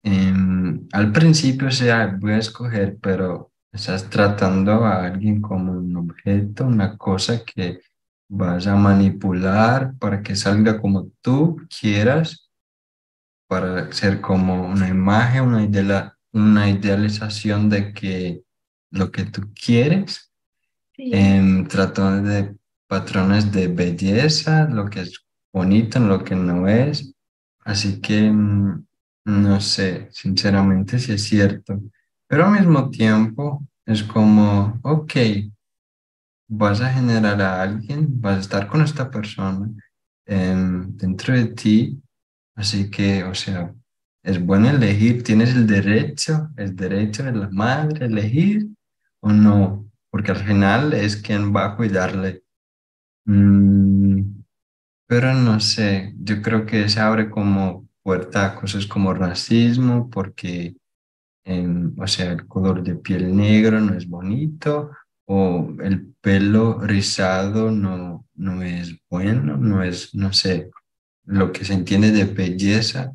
em, 0.03 0.87
al 0.93 1.13
principio, 1.13 1.69
o 1.69 1.71
sea, 1.71 2.17
voy 2.19 2.33
a 2.33 2.39
escoger, 2.39 2.99
pero 3.01 3.53
estás 3.73 4.09
tratando 4.11 4.85
a 4.85 5.05
alguien 5.07 5.41
como 5.41 5.73
un 5.73 5.97
objeto, 5.97 6.67
una 6.67 6.97
cosa 6.97 7.45
que 7.45 7.81
vas 8.29 8.67
a 8.67 8.75
manipular 8.77 9.95
para 9.99 10.23
que 10.23 10.35
salga 10.35 10.81
como 10.81 11.11
tú 11.21 11.57
quieras, 11.81 12.51
para 13.49 13.93
ser 13.93 14.21
como 14.21 14.67
una 14.67 14.89
imagen, 14.89 15.45
una 15.45 16.17
una 16.33 16.69
idealización 16.69 17.71
de 17.71 17.93
que 17.95 18.43
lo 18.91 19.11
que 19.11 19.25
tú 19.25 19.43
quieres, 19.55 20.31
Sí. 20.95 21.11
em, 21.13 21.67
tratando 21.67 22.29
de 22.29 22.57
patrones 22.87 23.53
de 23.53 23.69
belleza, 23.69 24.69
lo 24.69 24.89
que 24.89 25.01
es 25.01 25.25
bonito, 25.53 25.99
lo 26.01 26.25
que 26.25 26.35
no 26.35 26.69
es. 26.69 27.15
Así 27.65 28.01
que 28.01 28.31
mm, 28.31 28.87
no 29.27 29.61
sé, 29.61 30.09
sinceramente, 30.13 30.99
si 30.99 31.13
es 31.13 31.25
cierto. 31.25 31.81
Pero 32.29 32.47
al 32.47 32.53
mismo 32.53 32.91
tiempo 32.91 33.67
es 33.85 34.03
como, 34.03 34.79
ok, 34.83 35.13
vas 36.49 36.81
a 36.81 36.93
generar 36.93 37.41
a 37.43 37.63
alguien, 37.63 38.21
vas 38.21 38.37
a 38.39 38.41
estar 38.41 38.69
con 38.69 38.83
esta 38.83 39.11
persona 39.11 39.69
em, 40.27 40.97
dentro 40.97 41.35
de 41.35 41.47
ti. 41.47 42.03
Así 42.55 42.91
que, 42.91 43.25
o 43.25 43.35
sea, 43.35 43.75
es 44.23 44.45
bueno 44.45 44.69
elegir, 44.71 45.23
tienes 45.23 45.55
el 45.55 45.67
derecho, 45.67 46.51
el 46.57 46.75
derecho 46.75 47.25
de 47.25 47.33
la 47.33 47.49
madre 47.51 48.07
elegir 48.07 48.67
o 49.21 49.33
no, 49.33 49.89
porque 50.11 50.33
al 50.33 50.39
final 50.39 50.93
es 50.95 51.17
quien 51.17 51.55
va 51.55 51.67
a 51.67 51.77
cuidarle. 51.77 52.43
Mm, 53.27 54.43
pero 55.07 55.35
no 55.35 55.61
sé, 55.61 56.15
yo 56.21 56.43
creo 56.43 56.67
que 56.67 56.89
se 56.89 57.01
abre 57.01 57.31
como 57.31 57.89
puerta 58.03 58.47
a 58.47 58.55
cosas 58.57 58.87
como 58.87 59.15
racismo, 59.15 60.11
porque, 60.11 60.77
em, 61.45 61.95
o 61.99 62.07
sea, 62.07 62.33
el 62.33 62.47
color 62.47 62.83
de 62.85 62.97
piel 62.97 63.35
negro 63.37 63.81
no 63.81 63.95
es 63.97 64.09
bonito, 64.09 64.93
o 65.27 65.75
el 65.83 66.15
pelo 66.21 66.81
rizado 66.81 67.71
no, 67.73 68.27
no 68.35 68.63
es 68.63 68.97
bueno, 69.11 69.57
no 69.57 69.83
es, 69.83 70.15
no 70.15 70.33
sé, 70.33 70.71
lo 71.27 71.53
que 71.53 71.65
se 71.65 71.75
entiende 71.75 72.13
de 72.13 72.25
belleza. 72.27 73.13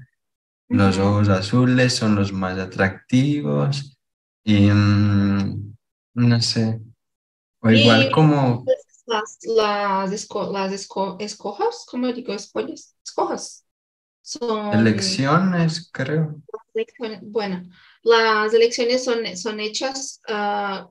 Los 0.70 0.98
ojos 1.00 1.30
azules 1.30 1.96
son 1.96 2.16
los 2.16 2.34
más 2.34 2.58
atractivos 2.60 3.98
y 4.44 4.70
mm, 4.72 5.76
no 6.16 6.42
sé, 6.42 6.82
o 7.62 7.72
igual 7.72 8.06
Y 8.06 8.12
como 8.12 8.66
las, 9.06 9.38
las, 9.44 10.12
esco- 10.12 10.52
las 10.52 10.72
esco- 10.72 11.18
escojas, 11.20 11.86
¿cómo 11.90 12.12
digo? 12.14 12.34
Escollas, 12.34 12.96
escojas. 13.04 13.66
Son 14.24 14.72
elecciones, 14.72 15.90
creo. 15.94 16.42
bueno, 17.24 17.64
las 18.04 18.54
elecciones 18.54 19.04
son, 19.04 19.36
son 19.38 19.60
hechas 19.60 20.22
ah, 20.28 20.90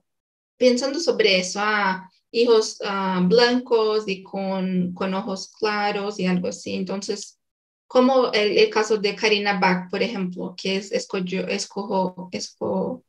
pensando 0.59 1.01
sobre 1.01 1.39
eso, 1.41 1.61
ah, 1.63 2.11
hijos 2.31 2.79
ah, 2.85 3.23
blancos 3.27 4.05
y 4.09 4.23
con, 4.23 4.93
con 4.95 5.15
ojos 5.15 5.53
claros 5.59 6.21
y 6.21 6.27
algo 6.27 6.49
así. 6.49 6.75
Entonces, 6.75 7.39
como 7.87 8.33
el, 8.33 8.59
el 8.59 8.71
caso 8.71 8.99
de 8.99 9.17
Karina 9.17 9.59
Bach, 9.61 9.91
por 9.91 10.03
ejemplo, 10.03 10.55
que 10.57 10.77
es 10.77 10.93
escogió, 10.93 11.47
escojo, 11.49 12.29
esco, 12.33 13.05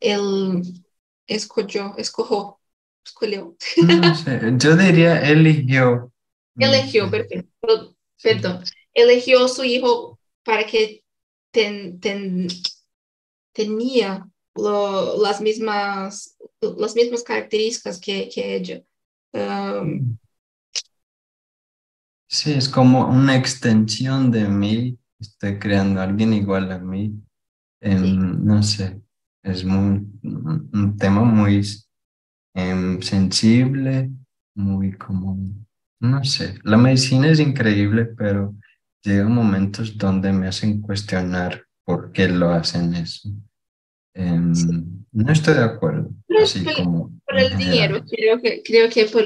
el, 0.00 0.62
escogió, 1.26 1.94
escojo, 1.96 2.59
escogió, 3.04 3.56
No 3.80 4.14
sé, 4.14 4.40
yo 4.58 4.76
diría 4.76 5.20
eligió. 5.28 6.12
eligió, 6.58 7.10
sé, 7.10 7.10
perfecto, 7.10 7.50
perdón, 8.22 8.64
eligió 8.94 9.48
su 9.48 9.64
hijo 9.64 10.18
para 10.44 10.66
que 10.66 11.04
ten, 11.52 12.00
ten- 12.00 12.48
tenía 13.52 14.28
lo- 14.54 15.16
las 15.22 15.40
mismas 15.40 16.36
las 16.60 16.94
mismas 16.94 17.22
características 17.22 18.00
que, 18.00 18.28
que 18.28 18.54
ella. 18.56 18.82
Um, 19.32 20.18
Sí, 22.28 22.52
es 22.52 22.68
como 22.68 23.08
una 23.08 23.36
extensión 23.36 24.30
de 24.30 24.48
mí. 24.48 24.98
Estoy 25.18 25.58
creando 25.58 26.00
a 26.00 26.04
alguien 26.04 26.32
igual 26.32 26.70
a 26.72 26.78
mí. 26.78 27.20
Em, 27.80 28.02
sí. 28.02 28.24
no 28.44 28.62
sé, 28.62 29.02
es 29.42 29.64
muy, 29.64 30.06
un 30.24 30.96
tema 30.98 31.22
muy 31.24 31.56
em, 32.54 33.00
sensible, 33.02 34.10
muy 34.54 34.92
como, 34.92 35.38
no 36.00 36.24
sé, 36.24 36.58
la 36.64 36.76
medicina 36.76 37.28
es 37.28 37.40
increíble, 37.40 38.06
pero 38.16 38.54
llegan 39.02 39.32
momentos 39.32 39.96
donde 39.96 40.32
me 40.32 40.48
hacen 40.48 40.80
cuestionar 40.80 41.64
por 41.84 42.12
qué 42.12 42.28
lo 42.28 42.50
hacen 42.50 42.94
eso. 42.94 43.28
sí. 43.28 43.36
Em, 44.14 45.04
no 45.12 45.32
estoy 45.32 45.54
de 45.54 45.64
acuerdo, 45.64 46.10
Pero 46.26 46.44
así 46.44 46.60
por, 46.60 46.74
como 46.74 47.20
por 47.26 47.38
el 47.38 47.56
dinero, 47.56 48.04
creo 48.08 48.40
que, 48.40 48.62
creo 48.62 48.88
que 48.90 49.06
por, 49.06 49.24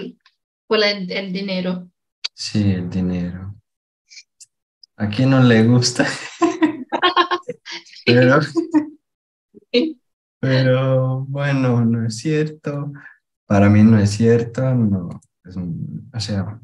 por 0.67 0.83
el, 0.83 1.11
el 1.11 1.33
dinero. 1.33 1.91
Sí, 2.35 2.73
el 2.73 2.91
dinero. 2.91 3.55
¿A 4.97 5.09
quién 5.09 5.31
no 5.31 5.43
le 5.43 5.65
gusta? 5.65 6.07
Pero, 8.07 8.39
pero 10.39 11.25
bueno, 11.27 11.85
no 11.85 12.07
es 12.07 12.19
cierto. 12.19 12.93
Para 13.55 13.71
mí 13.71 13.85
no 13.85 14.01
es 14.01 14.11
cierto, 14.11 14.75
no. 14.75 15.21
es 15.45 15.55
un- 15.55 16.11
o 16.13 16.19
sea, 16.19 16.59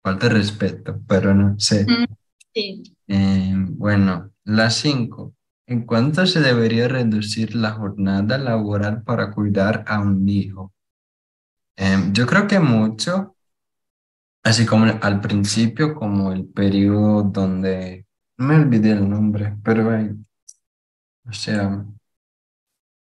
falta 0.00 0.28
de 0.28 0.34
respeto, 0.34 1.00
pero 1.08 1.34
no 1.34 1.58
sé. 1.58 1.86
Mm, 1.86 2.06
Sí. 2.54 2.96
Eh, 3.08 3.52
bueno, 3.70 4.30
las 4.44 4.76
cinco. 4.76 5.34
¿En 5.66 5.84
cuánto 5.86 6.24
se 6.26 6.38
debería 6.40 6.86
reducir 6.86 7.56
la 7.56 7.72
jornada 7.72 8.38
laboral 8.38 9.02
para 9.02 9.32
cuidar 9.32 9.82
a 9.88 9.98
un 9.98 10.28
hijo? 10.28 10.72
Em, 11.76 12.12
yo 12.12 12.28
creo 12.28 12.46
que 12.46 12.60
mucho, 12.60 13.34
así 14.44 14.64
como 14.66 14.84
al 15.02 15.20
principio, 15.20 15.96
como 15.96 16.30
el 16.32 16.46
periodo 16.46 17.24
donde, 17.24 18.06
me 18.36 18.54
olvidé 18.54 18.92
el 18.92 19.10
nombre, 19.10 19.56
pero 19.64 19.90
hay, 19.90 20.10
o 21.26 21.32
sea, 21.32 21.84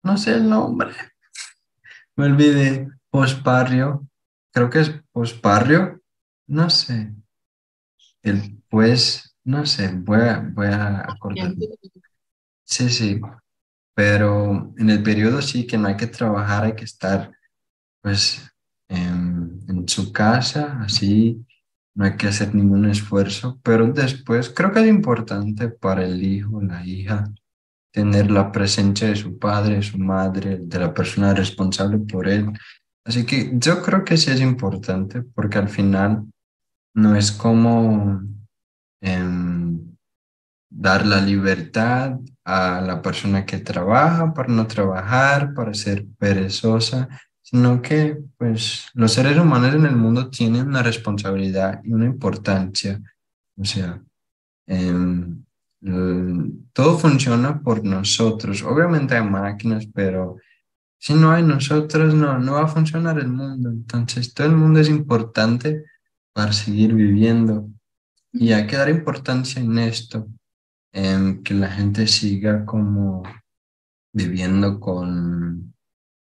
no 0.03 0.17
sé 0.17 0.33
el 0.35 0.49
nombre, 0.49 0.89
me 2.15 2.25
olvidé, 2.25 2.87
posparrio, 3.09 4.07
creo 4.51 4.69
que 4.69 4.81
es 4.81 4.91
posparrio, 5.11 6.01
no 6.47 6.69
sé, 6.69 7.13
el 8.21 8.61
pues, 8.69 9.35
no 9.43 9.65
sé, 9.65 9.91
voy 9.93 10.21
a, 10.21 10.39
voy 10.53 10.67
a 10.67 11.01
acordarme. 11.01 11.67
Sí, 12.63 12.89
sí, 12.89 13.21
pero 13.93 14.73
en 14.77 14.89
el 14.89 15.01
periodo 15.03 15.41
sí 15.41 15.65
que 15.65 15.77
no 15.77 15.87
hay 15.87 15.97
que 15.97 16.07
trabajar, 16.07 16.65
hay 16.65 16.75
que 16.75 16.85
estar 16.85 17.31
pues 18.01 18.41
en, 18.89 19.59
en 19.67 19.87
su 19.87 20.11
casa, 20.13 20.79
así, 20.81 21.45
no 21.95 22.05
hay 22.05 22.15
que 22.15 22.27
hacer 22.27 22.53
ningún 22.53 22.85
esfuerzo, 22.89 23.59
pero 23.63 23.91
después 23.91 24.49
creo 24.51 24.71
que 24.71 24.81
es 24.81 24.87
importante 24.87 25.69
para 25.69 26.05
el 26.05 26.23
hijo, 26.23 26.61
la 26.61 26.85
hija, 26.85 27.25
tener 27.91 28.29
la 28.29 28.51
presencia 28.51 29.07
de 29.07 29.15
su 29.15 29.39
padre, 29.39 29.81
su 29.81 29.97
madre, 29.97 30.59
de 30.61 30.79
la 30.79 30.93
persona 30.93 31.33
responsable 31.33 31.97
por 31.97 32.27
él. 32.27 32.47
Así 33.07 33.25
que 33.25 33.51
yo 33.53 33.81
creo 33.81 34.03
que 34.03 34.17
sí 34.17 34.31
es 34.31 34.41
importante 34.41 35.21
porque 35.21 35.57
al 35.57 35.69
final 35.69 36.25
no 36.93 37.15
es 37.15 37.31
como 37.31 38.21
em, 38.99 39.95
dar 40.69 41.05
la 41.05 41.21
libertad 41.21 42.19
a 42.43 42.81
la 42.81 43.01
persona 43.01 43.45
que 43.45 43.59
trabaja 43.59 44.33
para 44.33 44.49
no 44.49 44.67
trabajar, 44.67 45.53
para 45.53 45.73
ser 45.73 46.05
perezosa, 46.17 47.07
sino 47.41 47.81
que 47.81 48.17
pues 48.37 48.87
los 48.93 49.13
seres 49.13 49.37
humanos 49.37 49.73
en 49.73 49.85
el 49.85 49.95
mundo 49.95 50.29
tienen 50.29 50.67
una 50.67 50.83
responsabilidad 50.83 51.79
y 51.85 51.93
una 51.93 52.05
importancia. 52.05 53.01
O 53.55 53.63
sea, 53.63 54.01
em, 54.65 55.45
todo 56.73 56.97
funciona 56.97 57.61
por 57.61 57.85
nosotros. 57.85 58.63
Obviamente 58.63 59.15
hay 59.15 59.23
máquinas, 59.23 59.87
pero 59.93 60.35
si 60.99 61.13
no 61.13 61.31
hay 61.31 61.43
nosotros, 61.43 62.13
no, 62.13 62.39
no 62.39 62.53
va 62.53 62.63
a 62.63 62.67
funcionar 62.67 63.19
el 63.19 63.27
mundo. 63.27 63.69
Entonces, 63.69 64.33
todo 64.33 64.47
el 64.47 64.55
mundo 64.55 64.79
es 64.79 64.89
importante 64.89 65.83
para 66.33 66.53
seguir 66.53 66.93
viviendo. 66.93 67.69
Y 68.33 68.51
hay 68.51 68.67
que 68.67 68.77
dar 68.77 68.89
importancia 68.89 69.61
en 69.61 69.77
esto, 69.77 70.27
en 70.91 71.43
que 71.43 71.53
la 71.53 71.69
gente 71.69 72.07
siga 72.07 72.65
como 72.65 73.23
viviendo 74.13 74.79
con, 74.79 75.73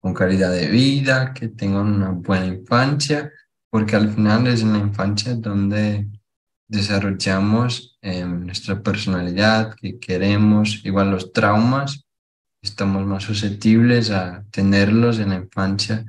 con 0.00 0.14
calidad 0.14 0.52
de 0.52 0.68
vida, 0.68 1.33
que 1.33 1.48
tengan 1.48 1.87
una 1.87 2.11
buena 2.11 2.46
infancia, 2.46 3.33
porque 3.70 3.96
al 3.96 4.11
final 4.11 4.46
es 4.46 4.62
en 4.62 4.72
la 4.72 4.78
infancia 4.78 5.35
donde 5.35 6.09
desarrollamos 6.68 7.98
eh, 8.02 8.24
nuestra 8.24 8.83
personalidad, 8.83 9.74
que 9.74 9.98
queremos, 9.98 10.85
igual 10.85 11.11
los 11.11 11.33
traumas, 11.33 12.08
estamos 12.62 13.07
más 13.07 13.25
susceptibles 13.25 14.11
a 14.11 14.44
tenerlos 14.51 15.18
en 15.18 15.31
la 15.31 15.37
infancia, 15.37 16.05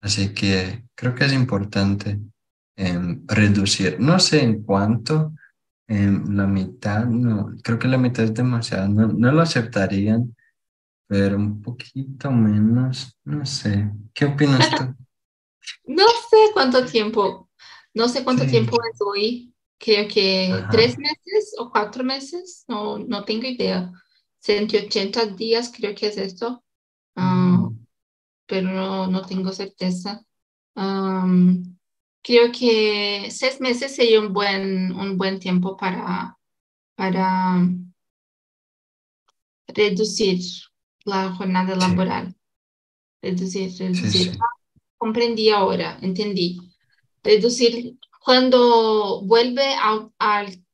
así 0.00 0.32
que 0.34 0.84
creo 0.94 1.14
que 1.14 1.24
es 1.24 1.32
importante 1.32 2.18
em, 2.76 3.24
reducir, 3.26 4.00
no 4.00 4.18
sé 4.18 4.42
en 4.42 4.62
cuánto, 4.62 5.32
em, 5.86 6.34
la 6.34 6.46
mitad, 6.46 7.04
no, 7.06 7.54
creo 7.62 7.78
que 7.78 7.88
la 7.88 7.98
mitad 7.98 8.24
es 8.24 8.34
demasiado, 8.34 8.88
no, 8.88 9.08
no 9.08 9.32
lo 9.32 9.42
aceptarían, 9.42 10.34
pero 11.06 11.36
un 11.36 11.60
poquito 11.60 12.30
menos, 12.30 13.16
no 13.24 13.44
sé, 13.44 13.90
¿qué 14.14 14.26
opinas 14.26 14.70
tú? 14.70 14.84
no 15.86 16.06
sé 16.06 16.36
cuánto 16.54 16.84
tiempo, 16.86 17.50
no 17.92 18.08
sé 18.08 18.24
cuánto 18.24 18.46
tiempo 18.46 18.78
es 18.92 19.00
hoy, 19.00 19.52
creo 19.78 20.06
que 20.08 20.64
tres 20.70 20.96
meses 20.98 21.54
o 21.58 21.70
cuatro 21.70 22.04
meses, 22.04 22.64
no, 22.68 22.98
no 22.98 23.24
tengo 23.24 23.46
idea. 23.46 23.90
180 24.40 25.26
días 25.26 25.72
creo 25.74 25.94
que 25.94 26.08
es 26.08 26.16
esto, 26.16 26.64
ah, 27.16 27.68
pero 28.46 28.70
no, 28.70 29.06
no, 29.06 29.22
tengo 29.22 29.52
certeza. 29.52 30.24
creo 32.22 32.52
que 32.52 33.28
seis 33.30 33.60
meses 33.60 33.94
sería 33.94 34.20
un 34.20 34.32
buen, 34.32 34.92
un 34.92 35.16
buen 35.16 35.38
tiempo 35.38 35.76
para, 35.76 36.36
para 36.94 37.66
reducir 39.68 40.40
la 41.04 41.32
jornada 41.32 41.76
laboral. 41.76 42.34
Reducir, 43.22 43.72
reducir. 43.78 44.38
comprendí 44.96 45.50
ahora, 45.50 45.98
entendí. 46.00 46.58
Reducir 47.22 47.98
cuando 48.24 49.22
vuelve 49.22 49.74
al 50.18 50.64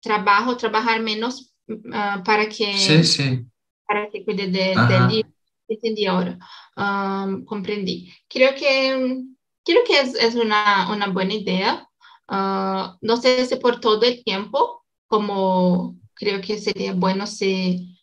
trabajo, 0.00 0.56
trabajar 0.56 1.00
menos 1.00 1.51
uh, 1.72 2.22
para 2.24 2.48
que 2.48 2.76
sí, 2.76 3.04
sí. 3.04 3.44
para 3.86 4.10
que 4.10 4.24
cuide 4.24 4.48
de, 4.48 4.74
del. 4.74 5.26
Entendí 5.68 6.04
ahora, 6.06 6.38
um, 6.76 7.44
comprendí. 7.44 8.12
Creo 8.28 8.54
que 8.54 9.22
creo 9.64 9.84
que 9.86 10.00
es, 10.00 10.14
es 10.16 10.34
una, 10.34 10.90
una 10.90 11.06
buena 11.06 11.34
idea. 11.34 11.88
Uh, 12.28 12.96
no 13.00 13.16
sé 13.16 13.46
si 13.46 13.56
por 13.56 13.80
todo 13.80 14.02
el 14.02 14.22
tiempo, 14.22 14.84
como 15.06 15.96
creo 16.14 16.40
que 16.40 16.58
sería 16.58 16.92
bueno 16.92 17.26
si 17.26 17.98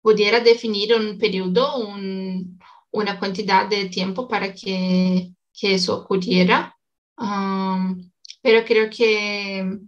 pudiera 0.00 0.40
definir 0.40 0.94
un 0.94 1.18
periodo, 1.18 1.78
un, 1.78 2.58
una 2.90 3.18
cantidad 3.18 3.68
de 3.68 3.86
tiempo 3.86 4.28
para 4.28 4.52
que, 4.54 5.32
que 5.52 5.74
eso 5.74 6.02
ocurriera. 6.02 6.76
Um, 7.16 8.10
pero 8.42 8.64
creo 8.64 8.90
que 8.90 9.78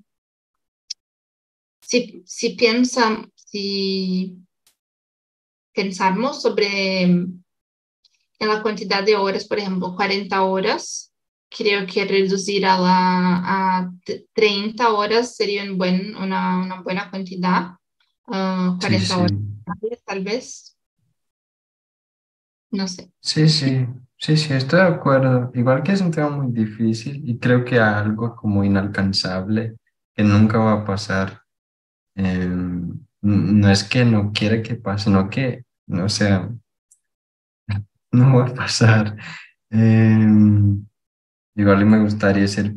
si, 1.94 2.22
si, 2.26 2.50
piensa, 2.57 3.24
si 3.37 4.37
pensamos 5.72 6.42
sobre 6.42 7.02
en 7.02 7.44
la 8.40 8.62
cantidad 8.62 9.04
de 9.04 9.14
horas, 9.14 9.46
por 9.46 9.59
ejemplo, 9.59 9.94
40 9.94 10.42
horas, 10.42 11.12
creo 11.48 11.87
que 11.87 12.04
reducir 12.04 12.66
a, 12.66 12.78
la, 12.78 13.42
a 13.44 13.92
30 14.33 14.90
horas 14.90 15.37
sería 15.37 15.62
un 15.62 15.78
buen, 15.78 16.16
una, 16.16 16.59
una 16.59 16.83
buena 16.83 17.11
cantidad. 17.11 17.76
40 18.24 19.14
ah, 19.14 19.74
horas 19.80 20.02
tal 20.04 20.24
vez. 20.24 20.76
No 22.72 22.88
sé. 22.88 23.12
Sí, 23.20 23.48
sí, 23.48 23.87
sí, 24.18 24.37
sí, 24.37 24.52
estoy 24.52 24.80
de 24.80 24.87
acuerdo. 24.87 25.52
Igual 25.54 25.85
que 25.85 25.92
es 25.92 26.00
un 26.00 26.11
tema 26.11 26.30
muy 26.30 26.52
difícil 26.52 27.22
y 27.24 27.38
creo 27.38 27.64
que 27.64 27.78
algo 27.78 28.35
como 28.35 28.64
inalcanzable 28.64 29.76
que 30.12 30.24
nunca 30.24 30.59
va 30.59 30.72
a 30.72 30.85
pasar 30.85 31.43
Em, 32.14 32.98
no 33.22 33.70
es 33.70 33.85
que 33.85 34.05
no 34.05 34.33
quiera 34.33 34.62
que 34.62 34.77
pase, 34.77 35.11
no 35.11 35.29
que, 35.31 35.64
o 35.88 36.09
sea, 36.09 36.50
no 38.12 38.37
va 38.37 38.46
a 38.46 38.55
pasar. 38.55 39.16
Em, 39.70 40.87
igual 41.57 41.87
me 41.87 42.00
gustaría 42.03 42.46
ser, 42.48 42.74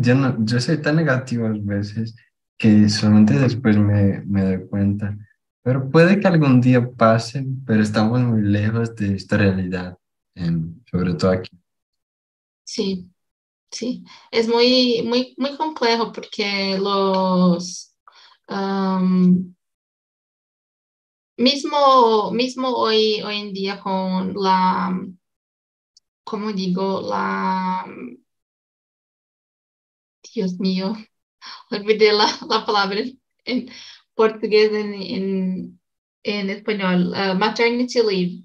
yo, 0.00 0.14
no, 0.14 0.44
yo 0.44 0.60
soy 0.60 0.78
tan 0.82 0.96
negativo 0.96 1.46
a 1.46 1.52
veces 1.54 2.14
que 2.58 2.88
solamente 2.88 3.34
después 3.38 3.76
me, 3.78 4.22
me 4.26 4.42
doy 4.44 4.68
cuenta. 4.68 5.16
Pero 5.62 5.90
puede 5.90 6.18
que 6.18 6.26
algún 6.26 6.60
día 6.60 6.90
pase, 6.90 7.44
pero 7.66 7.82
estamos 7.82 8.20
muy 8.20 8.42
lejos 8.42 8.94
de 8.96 9.14
esta 9.14 9.36
realidad, 9.36 9.96
em, 10.34 10.74
sobre 10.90 11.14
todo 11.14 11.32
aquí. 11.32 11.50
Sí, 12.64 13.10
sí, 13.70 14.04
es 14.30 14.48
muy, 14.48 15.02
muy, 15.06 15.34
muy 15.36 15.56
complejo 15.56 16.12
porque 16.12 16.78
los 16.78 17.89
mismo, 21.36 22.30
mismo 22.32 22.68
hoy, 22.68 23.22
hoy 23.22 23.36
en 23.36 23.52
día 23.52 23.80
con 23.80 24.34
la, 24.34 25.00
como 26.24 26.52
digo, 26.52 27.00
la, 27.00 27.86
Dios 30.34 30.58
mío, 30.58 30.96
olvidé 31.70 32.12
la, 32.12 32.26
la 32.48 32.66
palabra 32.66 33.00
en 33.44 33.70
portugués, 34.14 34.70
en, 34.72 35.80
en, 36.22 36.50
español, 36.50 37.12
uh, 37.12 37.34
maternity 37.34 38.00
leave, 38.02 38.42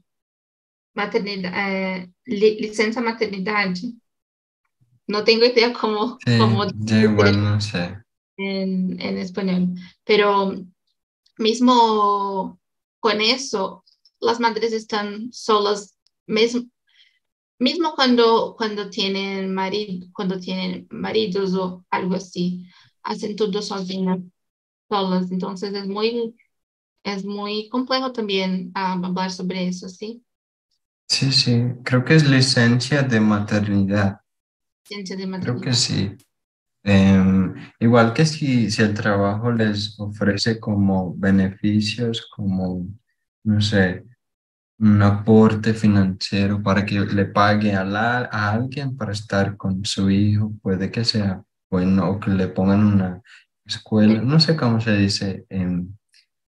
maternidad, 0.94 1.52
uh, 1.52 2.12
licencia 2.26 3.02
maternidad. 3.02 3.74
No 5.08 5.24
tengo 5.24 5.46
idea 5.46 5.74
cómo, 5.74 6.18
cómo 6.26 6.66
no 6.66 7.62
sé 7.62 8.05
en, 8.38 9.00
en 9.00 9.18
español. 9.18 9.76
Pero 10.04 10.54
mismo 11.38 12.60
con 13.00 13.22
eso, 13.22 13.84
las 14.20 14.40
madres 14.40 14.74
están 14.74 15.32
solas, 15.32 15.98
mismo, 16.26 16.64
mismo 17.60 17.94
cuando, 17.96 18.56
cuando, 18.58 18.90
tienen 18.90 19.54
marido, 19.54 20.08
cuando 20.14 20.40
tienen 20.40 20.88
maridos 20.90 21.54
o 21.54 21.86
algo 21.90 22.16
así, 22.16 22.66
hacen 23.04 23.36
todo 23.36 23.62
solas, 23.62 23.88
solas. 24.90 25.32
Entonces 25.32 25.74
es 25.74 25.88
muy, 25.88 26.36
es 27.04 27.24
muy 27.24 27.70
complejo 27.70 28.12
también 28.12 28.74
um, 28.76 29.06
hablar 29.06 29.32
sobre 29.32 29.68
eso, 29.68 29.88
¿sí? 29.88 30.24
Sí, 31.08 31.32
sí, 31.32 31.62
creo 31.84 32.04
que 32.04 32.16
es 32.16 32.28
licencia 32.28 33.04
de 33.04 33.20
maternidad. 33.20 34.22
Licencia 34.90 35.16
de 35.16 35.28
maternidad. 35.28 35.62
Creo 35.62 35.72
que 35.72 35.78
sí. 35.78 36.18
Em, 36.86 37.56
igual 37.80 38.14
que 38.14 38.26
si, 38.26 38.70
si 38.70 38.82
el 38.84 38.94
trabajo 38.94 39.52
les 39.52 40.00
ofrece 40.00 40.60
como 40.60 41.16
beneficios, 41.16 42.30
como, 42.36 42.88
no 43.44 43.60
sé, 43.62 44.04
un 44.80 45.02
aporte 45.02 45.74
financiero 45.74 46.62
para 46.62 46.86
que 46.86 47.00
le 47.00 47.26
pague 47.26 47.74
a, 47.74 47.82
a 47.82 48.52
alguien 48.52 48.96
para 48.96 49.14
estar 49.14 49.58
con 49.58 49.84
su 49.86 50.10
hijo, 50.12 50.54
puede 50.62 50.92
que 50.92 51.04
sea 51.04 51.44
bueno, 51.70 52.10
o 52.10 52.20
que 52.20 52.32
le 52.32 52.48
pongan 52.48 52.86
una 52.86 53.22
escuela, 53.66 54.22
no 54.22 54.40
sé 54.40 54.56
cómo 54.56 54.80
se 54.80 54.96
dice, 54.96 55.46
en, 55.50 55.98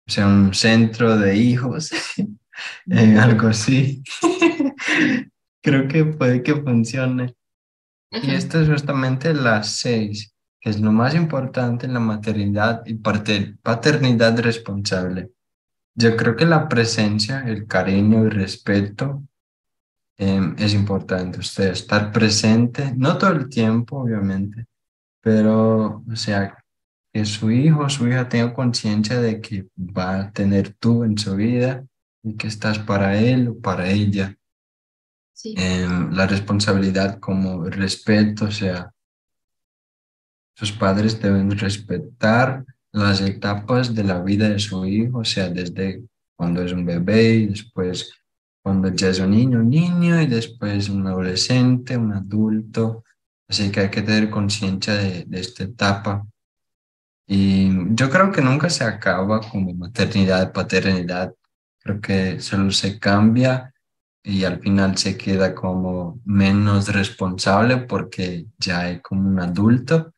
o 0.07 0.11
sea, 0.11 0.27
un 0.27 0.53
centro 0.53 1.17
de 1.17 1.35
hijos, 1.35 1.91
eh, 2.89 3.17
algo 3.19 3.47
así. 3.47 4.03
Creo 5.61 5.87
que 5.87 6.05
puede 6.05 6.43
que 6.43 6.55
funcione. 6.55 7.35
Y 8.11 8.31
esto 8.31 8.61
es 8.61 8.69
justamente 8.69 9.33
las 9.33 9.79
seis, 9.79 10.33
que 10.59 10.69
es 10.69 10.79
lo 10.79 10.91
más 10.91 11.13
importante 11.13 11.85
en 11.85 11.93
la 11.93 11.99
maternidad 11.99 12.83
y 12.85 12.95
paternidad 12.95 14.39
responsable. 14.39 15.31
yo 15.95 16.15
creo 16.15 16.35
que 16.35 16.45
la 16.45 16.69
presencia, 16.69 17.43
el 17.47 17.65
cariño 17.65 18.25
y 18.25 18.29
respeto 18.29 19.23
em, 20.17 20.55
es 20.59 20.73
importante. 20.73 21.39
Usted 21.39 21.71
estar 21.71 22.11
presente, 22.11 22.93
no 22.95 23.17
todo 23.17 23.31
el 23.31 23.49
tiempo, 23.49 23.97
obviamente, 24.01 24.65
pero, 25.21 26.03
o 26.09 26.15
sea, 26.15 26.55
que 27.11 27.25
su 27.25 27.51
hijo 27.51 27.81
o 27.81 27.89
su 27.89 28.07
hija 28.07 28.29
tenga 28.29 28.53
conciencia 28.53 29.19
de 29.19 29.41
que 29.41 29.65
va 29.77 30.19
a 30.21 30.31
tener 30.31 30.73
tú 30.75 31.03
en 31.03 31.17
su 31.17 31.35
vida 31.35 31.83
y 32.23 32.35
que 32.35 32.47
estás 32.47 32.79
para 32.79 33.19
él 33.19 33.49
o 33.49 33.59
para 33.59 33.89
ella. 33.89 34.36
Em, 35.43 36.11
la 36.13 36.25
responsabilidad 36.25 37.19
como 37.19 37.65
respeto, 37.65 38.45
o 38.45 38.51
sea, 38.51 38.91
sus 40.55 40.71
padres 40.71 41.21
deben 41.21 41.51
respetar 41.51 42.65
las 42.91 43.21
etapas 43.21 43.93
de 43.93 44.03
la 44.03 44.21
vida 44.23 44.49
de 44.49 44.57
su 44.57 44.85
hijo, 44.85 45.19
o 45.19 45.25
sea, 45.25 45.49
desde 45.49 46.03
cuando 46.35 46.63
es 46.63 46.71
un 46.71 46.85
bebé 46.85 47.35
y 47.35 47.47
después 47.47 48.11
cuando 48.63 48.89
ya 48.89 49.09
es 49.09 49.19
un 49.19 49.31
niño, 49.31 49.59
un 49.59 49.69
niño 49.69 50.21
y 50.21 50.25
después 50.25 50.89
un 50.89 51.05
adolescente, 51.07 51.95
un 51.95 52.13
adulto. 52.13 53.03
Así 53.47 53.71
que 53.71 53.81
hay 53.81 53.89
que 53.89 54.01
tener 54.01 54.29
conciencia 54.29 54.95
de, 54.95 55.23
de 55.25 55.39
esta 55.39 55.63
etapa. 55.63 56.25
Y 57.27 57.69
yo 57.95 58.09
creo 58.09 58.31
que 58.31 58.41
nunca 58.41 58.69
se 58.69 58.83
acaba 58.83 59.39
como 59.39 59.73
maternidad, 59.73 60.51
paternidad. 60.51 61.33
Creo 61.79 62.01
que 62.01 62.41
solo 62.41 62.71
se 62.71 62.99
cambia 62.99 63.73
y 64.27 64.43
al 64.43 64.59
final 64.59 64.97
se 64.97 65.17
queda 65.17 65.55
como 65.55 66.19
menos 66.25 66.89
responsable 66.89 67.77
porque 67.77 68.47
ya 68.59 68.81
hay 68.81 68.99
como 68.99 69.29
un 69.29 69.39
adulto. 69.39 70.13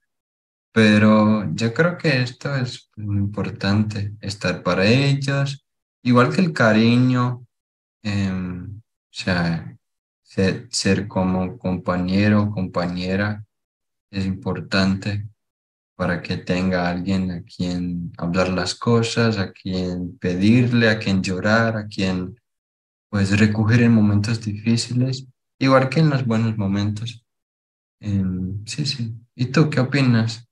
Pero 0.71 1.53
yo 1.53 1.71
creo 1.75 1.95
que 1.95 2.23
esto 2.23 2.55
es 2.55 2.89
importante, 2.97 4.13
estar 4.19 4.63
para 4.63 4.83
ellos, 4.87 5.63
igual 6.01 6.33
que 6.33 6.41
el 6.41 6.53
cariño, 6.53 7.45
em, 8.01 8.77
o 8.77 8.81
sea, 9.11 9.77
ser, 10.23 10.67
ser 10.71 11.07
como 11.07 11.59
compañero 11.59 12.49
compañera 12.49 13.45
es 14.09 14.25
importante 14.25 15.29
para 15.95 16.19
que 16.23 16.37
tenga 16.37 16.89
alguien 16.89 17.29
a 17.31 17.43
quien 17.43 18.11
hablar 18.17 18.49
las 18.49 18.73
cosas, 18.73 19.37
a 19.37 19.51
quien 19.51 20.17
pedirle, 20.17 20.89
a 20.89 20.97
quien 20.97 21.21
llorar, 21.21 21.77
a 21.77 21.87
quien 21.87 22.38
pues 23.09 23.37
recoger 23.39 23.81
en 23.81 23.93
momentos 23.93 24.41
difíciles, 24.41 25.25
igual 25.57 25.89
que 25.89 25.99
en 25.99 26.09
los 26.09 26.25
buenos 26.25 26.57
momentos. 26.57 27.25
Em, 27.99 28.65
sí, 28.65 28.85
sí. 28.85 29.13
¿Y 29.35 29.47
tú 29.47 29.69
qué 29.69 29.79
opinas? 29.79 30.47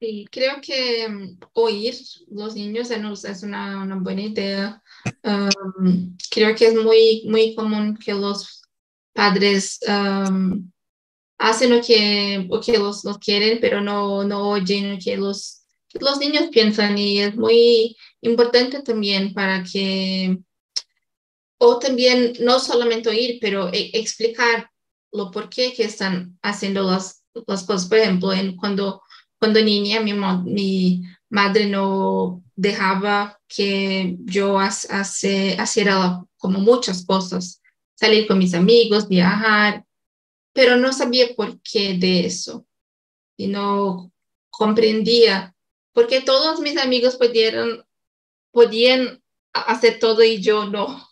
Sí, 0.00 0.26
creo 0.32 0.60
que 0.60 1.06
um, 1.08 1.38
oír 1.52 1.94
los 2.28 2.56
niños 2.56 2.90
es 2.90 3.42
una, 3.44 3.82
una 3.82 3.94
buena 3.96 4.22
idea. 4.22 4.82
Um, 5.22 6.16
creo 6.28 6.56
que 6.56 6.66
es 6.66 6.74
muy, 6.74 7.24
muy 7.28 7.54
común 7.54 7.96
que 7.96 8.12
los 8.12 8.62
padres 9.12 9.78
um, 9.86 10.68
hacen 11.38 11.70
lo 11.70 11.80
que, 11.80 12.46
lo 12.50 12.60
que 12.60 12.78
los, 12.78 13.04
los, 13.04 13.18
quieren, 13.18 13.58
pero 13.60 13.80
no, 13.80 14.24
no 14.24 14.48
oyen 14.50 14.94
lo 14.94 14.98
que 14.98 15.16
los, 15.16 15.62
los 16.00 16.18
niños 16.18 16.48
piensan 16.50 16.98
y 16.98 17.20
es 17.20 17.36
muy 17.36 17.96
importante 18.22 18.82
también 18.82 19.32
para 19.32 19.62
que, 19.62 20.36
o 21.64 21.78
también 21.78 22.32
no 22.40 22.58
solamente 22.58 23.08
oír, 23.08 23.38
pero 23.40 23.68
e, 23.72 23.90
explicar 23.94 24.68
lo 25.12 25.30
por 25.30 25.48
qué 25.48 25.72
que 25.72 25.84
están 25.84 26.36
haciendo 26.42 26.82
las, 26.82 27.22
las 27.46 27.62
cosas. 27.62 27.88
Por 27.88 27.98
ejemplo, 27.98 28.32
en, 28.32 28.56
cuando 28.56 29.02
cuando 29.38 29.60
niña 29.60 30.00
mi, 30.00 30.12
mi 30.12 31.02
madre 31.28 31.66
no 31.66 32.44
dejaba 32.54 33.40
que 33.48 34.16
yo 34.20 34.58
hace, 34.58 35.56
hiciera 35.60 36.22
como 36.36 36.60
muchas 36.60 37.04
cosas, 37.04 37.60
salir 37.96 38.28
con 38.28 38.38
mis 38.38 38.54
amigos, 38.54 39.08
viajar, 39.08 39.84
pero 40.52 40.76
no 40.76 40.92
sabía 40.92 41.34
por 41.36 41.60
qué 41.60 41.94
de 41.94 42.26
eso 42.26 42.64
y 43.36 43.48
no 43.48 44.12
comprendía 44.50 45.54
porque 45.92 46.20
todos 46.20 46.60
mis 46.60 46.76
amigos 46.76 47.16
pudieron, 47.16 47.84
podían 48.52 49.22
hacer 49.52 49.98
todo 49.98 50.22
y 50.22 50.40
yo 50.40 50.66
no. 50.66 51.11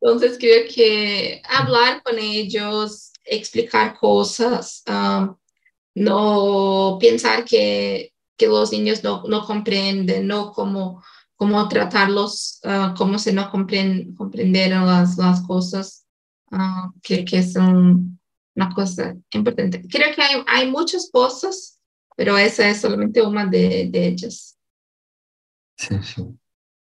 Entonces 0.00 0.38
creo 0.38 0.64
que 0.72 1.42
hablar 1.44 2.02
con 2.02 2.18
ellos, 2.18 3.12
explicar 3.24 3.98
cosas, 3.98 4.82
um, 4.88 5.36
no 5.94 6.98
pensar 7.00 7.44
que, 7.44 8.12
que 8.36 8.46
los 8.46 8.70
niños 8.70 9.02
no, 9.02 9.24
no 9.24 9.44
comprenden, 9.44 10.26
no 10.26 10.52
cómo, 10.52 11.02
cómo 11.34 11.68
tratarlos, 11.68 12.60
uh, 12.64 12.94
cómo 12.96 13.18
se 13.18 13.32
no 13.32 13.50
comprenden, 13.50 14.14
comprendieron 14.14 14.86
las, 14.86 15.18
las 15.18 15.40
cosas, 15.42 16.06
uh, 16.52 16.92
que, 17.02 17.24
que 17.24 17.42
son 17.42 18.20
una 18.54 18.72
cosa 18.72 19.16
importante. 19.32 19.82
Creo 19.88 20.14
que 20.14 20.22
hay, 20.22 20.42
hay 20.46 20.70
muchas 20.70 21.10
cosas, 21.12 21.80
pero 22.16 22.38
esa 22.38 22.68
es 22.68 22.80
solamente 22.80 23.20
una 23.22 23.46
de, 23.46 23.88
de 23.90 24.06
ellas. 24.06 24.56
Sí, 25.76 25.94
sí. 26.02 26.38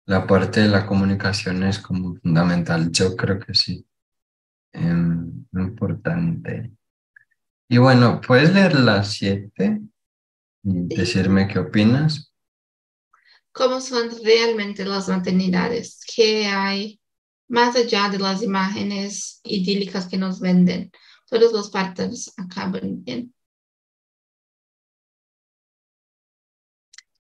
La 0.05 0.27
parte 0.27 0.61
de 0.61 0.67
la 0.67 0.85
comunicación 0.85 1.63
es 1.63 1.79
como 1.79 2.15
fundamental. 2.15 2.91
Yo 2.91 3.15
creo 3.15 3.39
que 3.39 3.53
sí. 3.53 3.85
Eh, 4.73 5.13
importante. 5.53 6.71
Y 7.69 7.77
bueno, 7.77 8.21
¿puedes 8.21 8.53
leer 8.53 8.79
las 8.79 9.13
siete 9.13 9.81
y 10.63 10.95
decirme 10.95 11.47
qué 11.47 11.59
opinas? 11.59 12.33
¿Cómo 13.51 13.81
son 13.81 14.09
realmente 14.23 14.83
las 14.83 15.07
maternidades? 15.07 16.01
¿Qué 16.15 16.47
hay 16.47 16.99
más 17.47 17.75
allá 17.75 18.09
de 18.09 18.19
las 18.19 18.41
imágenes 18.41 19.39
idílicas 19.43 20.07
que 20.07 20.17
nos 20.17 20.39
venden? 20.39 20.91
Todos 21.29 21.53
los 21.53 21.69
partos 21.69 22.33
acaban 22.37 23.03
bien. 23.03 23.33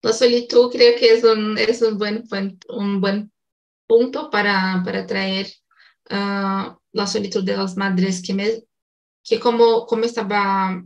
La 0.03 0.11
solitud 0.11 0.69
creo 0.69 0.99
que 0.99 1.13
es 1.13 1.23
un, 1.23 1.57
es 1.57 1.81
un, 1.81 1.97
buen, 1.97 2.25
un 2.67 3.01
buen 3.01 3.31
punto 3.87 4.29
para, 4.29 4.81
para 4.83 5.07
traer 5.07 5.47
uh, 6.11 6.75
la 6.91 7.07
solitud 7.07 7.43
de 7.43 7.55
las 7.55 7.77
madres 7.77 8.21
que 8.21 8.63
que 9.23 9.39
como, 9.39 9.85
como 9.85 10.03
estaba 10.03 10.83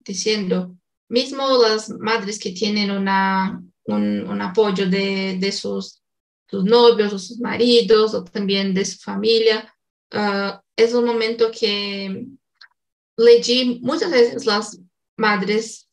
diciendo, 0.00 0.74
mismo 1.08 1.62
las 1.62 1.90
madres 1.90 2.38
que 2.38 2.52
tienen 2.52 2.90
una, 2.90 3.62
un, 3.84 4.40
apoyo 4.40 4.88
de, 4.88 5.36
de 5.38 5.52
sus, 5.52 6.02
sus, 6.48 6.64
novios 6.64 7.12
o 7.12 7.18
sus 7.18 7.38
maridos 7.40 8.14
o 8.14 8.24
también 8.24 8.72
de 8.72 8.86
su 8.86 8.98
familia, 8.98 9.74
ah, 10.12 10.62
es 10.74 10.94
un 10.94 11.04
momento 11.04 11.50
que 11.50 12.26
leí 13.18 13.80
muchas 13.82 14.10
veces 14.10 14.46
las 14.46 14.80
madres 15.18 15.86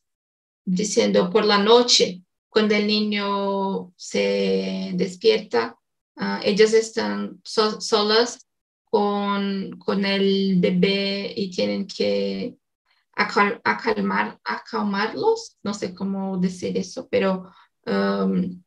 diciendo 0.64 1.28
por 1.28 1.44
la 1.44 1.58
noche, 1.58 2.22
cuando 2.56 2.74
el 2.74 2.86
niño 2.86 3.92
se 3.96 4.92
despierta, 4.94 5.76
ah, 6.16 6.40
ellas 6.42 6.72
están 6.72 7.38
solas 7.44 8.48
con, 8.86 9.72
con 9.78 10.06
el 10.06 10.58
bebé 10.58 11.34
y 11.36 11.50
tienen 11.50 11.86
que 11.86 12.56
acalmar, 13.12 14.40
acalmarlos, 14.42 15.58
no 15.62 15.74
sé 15.74 15.94
cómo 15.94 16.38
decir 16.38 16.78
eso, 16.78 17.06
pero 17.10 17.52
um, 17.84 18.62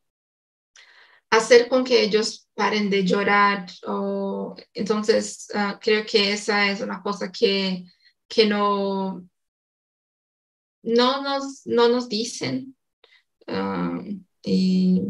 hacer 1.32 1.68
con 1.68 1.84
que 1.84 2.04
ellos 2.04 2.48
paren 2.54 2.92
de 2.92 3.04
llorar. 3.04 3.66
O, 3.88 4.56
entonces, 4.72 5.48
uh, 5.56 5.80
creo 5.82 6.06
que 6.06 6.34
esa 6.34 6.70
es 6.70 6.82
una 6.82 7.02
cosa 7.02 7.32
que, 7.32 7.86
que 8.28 8.46
no, 8.46 9.28
no, 10.84 11.24
nos, 11.24 11.66
no 11.66 11.90
nos 11.90 12.08
dicen. 12.08 12.76
Um, 13.50 14.24
y 14.44 15.02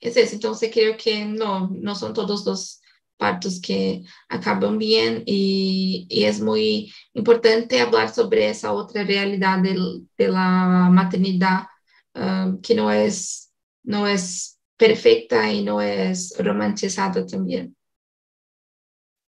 es 0.00 0.16
eso, 0.16 0.34
entonces 0.34 0.70
creo 0.72 0.96
que 0.96 1.24
no, 1.24 1.70
no 1.70 1.94
son 1.94 2.12
todos 2.12 2.44
los 2.44 2.80
partos 3.16 3.60
que 3.60 4.02
acaban 4.28 4.76
bien 4.78 5.22
y, 5.24 6.06
y, 6.10 6.24
es 6.24 6.40
muy 6.40 6.92
importante 7.14 7.80
hablar 7.80 8.12
sobre 8.12 8.50
esa 8.50 8.72
otra 8.72 9.04
realidad 9.04 9.60
de, 9.60 10.02
de 10.18 10.28
la 10.28 10.88
maternidad 10.90 11.66
um, 12.14 12.60
que 12.60 12.74
no 12.74 12.90
es, 12.90 13.52
no 13.84 14.06
es 14.06 14.60
perfecta 14.76 15.50
y 15.50 15.62
no 15.62 15.80
es 15.80 16.34
romantizada 16.38 17.24
también. 17.24 17.76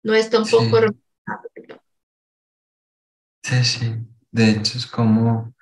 No 0.01 0.13
es 0.13 0.29
tampoco 0.29 0.63
sí. 0.65 0.71
romantizada. 0.71 1.83
Sí, 3.43 3.63
sí. 3.63 3.95
De 4.31 4.49
hecho, 4.49 4.77
es 4.77 4.87
como 4.87 5.52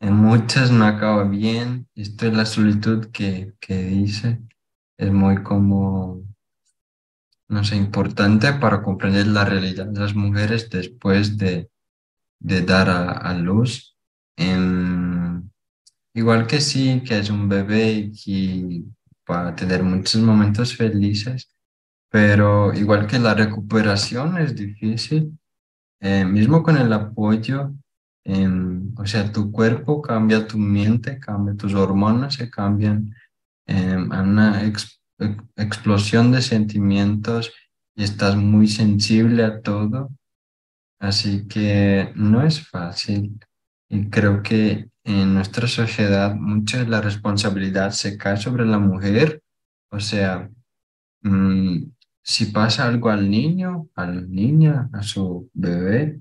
en 0.00 0.14
muchas 0.14 0.70
no 0.70 0.84
acaba 0.84 1.24
bien. 1.24 1.88
Esto 1.94 2.26
es 2.26 2.34
la 2.34 2.46
solitud 2.46 3.06
que, 3.12 3.54
que 3.60 3.76
dice. 3.76 4.40
Es 4.96 5.12
muy 5.12 5.42
como 5.42 6.28
no 7.48 7.64
sé, 7.64 7.76
importante 7.76 8.52
para 8.54 8.82
comprender 8.82 9.26
la 9.26 9.44
realidad 9.44 9.86
de 9.86 10.00
las 10.00 10.14
mujeres 10.14 10.68
después 10.70 11.38
de, 11.38 11.70
de 12.38 12.62
dar 12.62 12.88
a, 12.90 13.34
luz. 13.34 13.96
igual 16.14 16.46
que 16.46 16.60
sí, 16.60 17.02
que 17.06 17.18
es 17.18 17.30
un 17.30 17.48
bebé 17.48 18.10
y 18.26 18.84
para 19.24 19.54
tener 19.54 19.82
muchos 19.82 20.20
momentos 20.22 20.76
felices, 20.76 21.50
pero 22.10 22.72
igual 22.74 23.06
que 23.06 23.18
la 23.18 23.34
recuperación 23.34 24.38
es 24.38 24.54
difícil, 24.54 25.38
eh, 26.00 26.24
mismo 26.24 26.62
con 26.62 26.76
el 26.76 26.92
apoyo, 26.92 27.72
em, 28.24 28.92
o 28.96 29.06
sea, 29.06 29.32
tu 29.32 29.50
cuerpo 29.52 30.02
cambia, 30.02 30.46
tu 30.46 30.58
mente 30.58 31.18
cambia, 31.18 31.54
tus 31.54 31.74
hormonas 31.74 32.34
se 32.34 32.50
cambian 32.50 33.14
em, 33.66 34.12
a 34.12 34.22
una 34.22 34.62
explosión 35.56 36.32
de 36.32 36.42
sentimientos 36.42 37.52
y 37.94 38.04
estás 38.04 38.36
muy 38.36 38.68
sensible 38.68 39.44
a 39.44 39.60
todo. 39.60 40.10
Así 41.00 41.46
que 41.48 42.12
no 42.16 42.42
es 42.42 42.66
fácil. 42.68 43.38
Y 43.88 44.10
creo 44.10 44.42
que 44.42 44.90
en 45.04 45.34
nuestra 45.34 45.66
sociedad 45.66 46.34
mucha 46.34 46.78
de 46.78 46.86
la 46.86 47.00
responsabilidad 47.00 47.90
se 47.92 48.18
cae 48.18 48.36
sobre 48.36 48.66
la 48.66 48.78
mujer. 48.78 49.42
O 49.90 50.00
sea, 50.00 50.50
mm, 51.22 51.84
si 52.22 52.46
pasa 52.46 52.86
algo 52.86 53.08
al 53.08 53.30
niño, 53.30 53.88
a 53.94 54.06
la 54.06 54.20
niña, 54.20 54.90
a 54.92 55.02
su 55.02 55.50
bebé, 55.54 56.20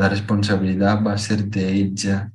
la 0.00 0.08
responsabilidad 0.08 1.04
va 1.04 1.12
a 1.12 1.18
ser 1.18 1.44
de 1.44 1.72
ella. 1.74 2.32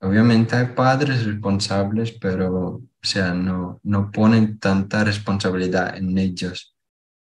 Obviamente 0.00 0.54
hay 0.54 0.66
padres 0.76 1.26
responsables, 1.26 2.12
pero 2.12 2.66
o 2.76 2.82
sea, 3.02 3.34
no, 3.34 3.80
no 3.82 4.12
ponen 4.12 4.60
tanta 4.60 5.02
responsabilidad 5.02 5.96
en 5.96 6.16
ellos. 6.16 6.76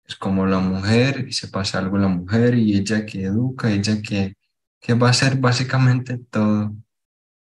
Es 0.05 0.17
como 0.17 0.47
la 0.47 0.59
mujer, 0.59 1.27
y 1.29 1.33
se 1.33 1.47
pasa 1.47 1.79
algo 1.79 1.97
a 1.97 2.01
la 2.01 2.09
mujer, 2.09 2.57
y 2.57 2.77
ella 2.77 3.07
que 3.07 3.23
educa, 3.23 3.71
ella 3.71 4.03
que, 4.03 4.35
que 4.81 4.95
va 4.95 5.07
a 5.07 5.11
hacer 5.11 5.37
básicamente 5.37 6.19
todo. 6.19 6.75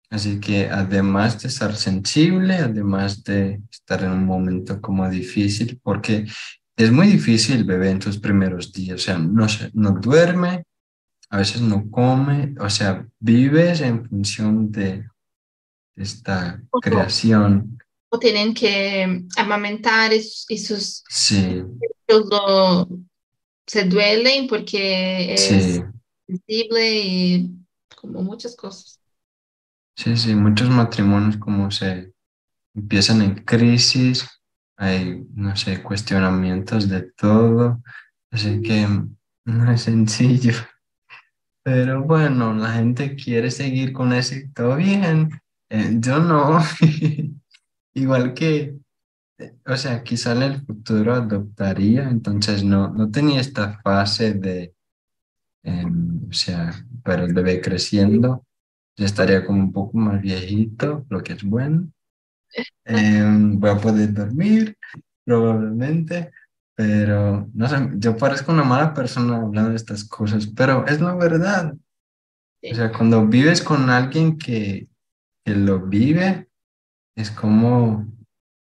Así 0.10 0.39
que 0.39 0.70
además 0.70 1.41
de 1.41 1.50
estar 1.50 1.76
sensible, 1.76 2.56
además 2.56 3.22
de 3.26 3.62
estar 3.70 4.02
en 4.02 4.12
un 4.12 4.26
momento 4.26 4.80
como 4.80 5.10
difícil, 5.10 5.78
porque 5.84 6.26
es 6.78 6.89
muy 6.89 7.08
difícil 7.08 7.65
bebé 7.65 7.89
en 7.89 8.00
tus 8.00 8.17
primeros 8.17 8.72
días, 8.72 9.02
o 9.02 9.04
sea, 9.04 9.17
no, 9.17 9.46
no 9.74 9.91
duerme, 9.91 10.63
a 11.30 11.38
veces 11.38 11.62
no 11.62 11.90
come, 11.92 12.56
o 12.60 12.70
sea, 12.70 13.06
vives 13.20 13.82
en 13.82 14.08
función 14.08 14.72
de 14.72 15.06
esta 15.96 16.62
creación. 16.82 17.78
O 18.10 18.20
tienen 18.20 18.54
que 18.54 19.26
amamentar 19.36 20.13
y, 20.13 20.22
sus... 20.22 21.04
Sí. 21.10 21.63
se 23.66 23.84
duelen 23.84 24.48
porque 24.48 25.34
es 25.34 25.42
sensible 26.26 27.00
y 27.04 27.52
como 27.96 28.22
muchas 28.22 28.56
cosas. 28.56 29.02
Sí, 29.98 30.16
sí, 30.16 30.36
muchos 30.36 30.70
matrimonios 30.70 31.38
como 31.38 31.72
se 31.72 32.13
empiezan 32.74 33.22
en 33.24 33.44
crisis, 33.44 34.28
hay, 34.78 35.26
no 35.34 35.56
sé, 35.56 35.82
cuestionamientos 35.82 36.88
de 36.88 37.12
todo, 37.13 37.82
así 38.32 38.62
que 38.62 38.88
no 39.46 39.72
es 39.72 39.82
sencillo. 39.82 40.54
Pero 41.67 42.01
bueno, 42.01 42.53
la 42.53 42.71
gente 42.75 43.17
quiere 43.17 43.51
seguir 43.51 43.91
con 43.91 44.13
ese, 44.13 44.47
todo 44.56 44.77
bien, 44.77 45.32
eh, 45.69 45.97
yo 45.99 46.19
no. 46.19 46.60
Igual 47.93 48.34
que, 48.34 48.77
eh, 49.38 49.53
o 49.65 49.75
sea, 49.75 50.01
quizá 50.01 50.32
en 50.32 50.43
el 50.43 50.62
futuro 50.65 51.13
adoptaría, 51.13 52.08
entonces 52.08 52.63
no, 52.63 52.88
no 52.93 53.12
tenía 53.12 53.41
esta 53.41 53.82
fase 53.82 54.36
de, 54.36 54.75
em, 55.63 56.30
o 56.30 56.34
sea, 56.34 56.71
pero 57.03 57.25
el 57.25 57.34
bebé 57.34 57.60
creciendo 57.60 58.45
ya 58.95 59.06
estaría 59.06 59.45
como 59.45 59.60
un 59.60 59.73
poco 59.73 59.97
más 59.97 60.21
viejito, 60.21 61.06
lo 61.10 61.21
que 61.21 61.34
es 61.34 61.43
bueno. 61.43 61.91
Em, 62.86 63.60
voy 63.60 63.71
a 63.71 63.77
poder 63.77 64.13
dormir, 64.13 64.77
probablemente, 65.25 66.32
pero 66.78 67.50
no 67.56 67.68
sé, 67.68 67.90
yo 67.96 68.16
parezco 68.16 68.52
una 68.52 68.63
mala 68.63 68.94
persona 68.94 69.38
hablando 69.38 69.72
de 69.72 69.78
estas 69.78 70.04
cosas, 70.04 70.46
pero 70.46 70.86
es 70.86 71.02
la 71.02 71.16
verdad. 71.16 71.74
O 71.74 72.76
sea, 72.76 72.92
cuando 72.92 73.26
vives 73.26 73.63
con 73.63 73.90
alguien 73.90 74.38
que, 74.38 74.88
que 75.44 75.56
lo 75.56 75.80
vive, 75.80 76.48
es 77.16 77.32
como 77.32 78.06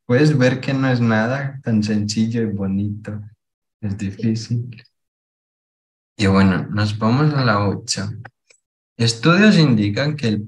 puedes 0.05 0.37
ver 0.37 0.59
que 0.59 0.73
no 0.73 0.89
es 0.89 0.99
nada 0.99 1.61
tan 1.63 1.81
sencillo 1.81 2.41
y 2.41 2.47
bonito, 2.47 3.21
es 3.79 3.97
difícil. 3.97 4.83
Y 6.17 6.27
bueno, 6.27 6.67
nos 6.71 6.99
vamos 6.99 7.33
a 7.33 7.45
la 7.45 7.65
8. 7.69 8.09
Estudios 8.97 9.57
indican 9.57 10.17
que 10.17 10.27
el 10.27 10.43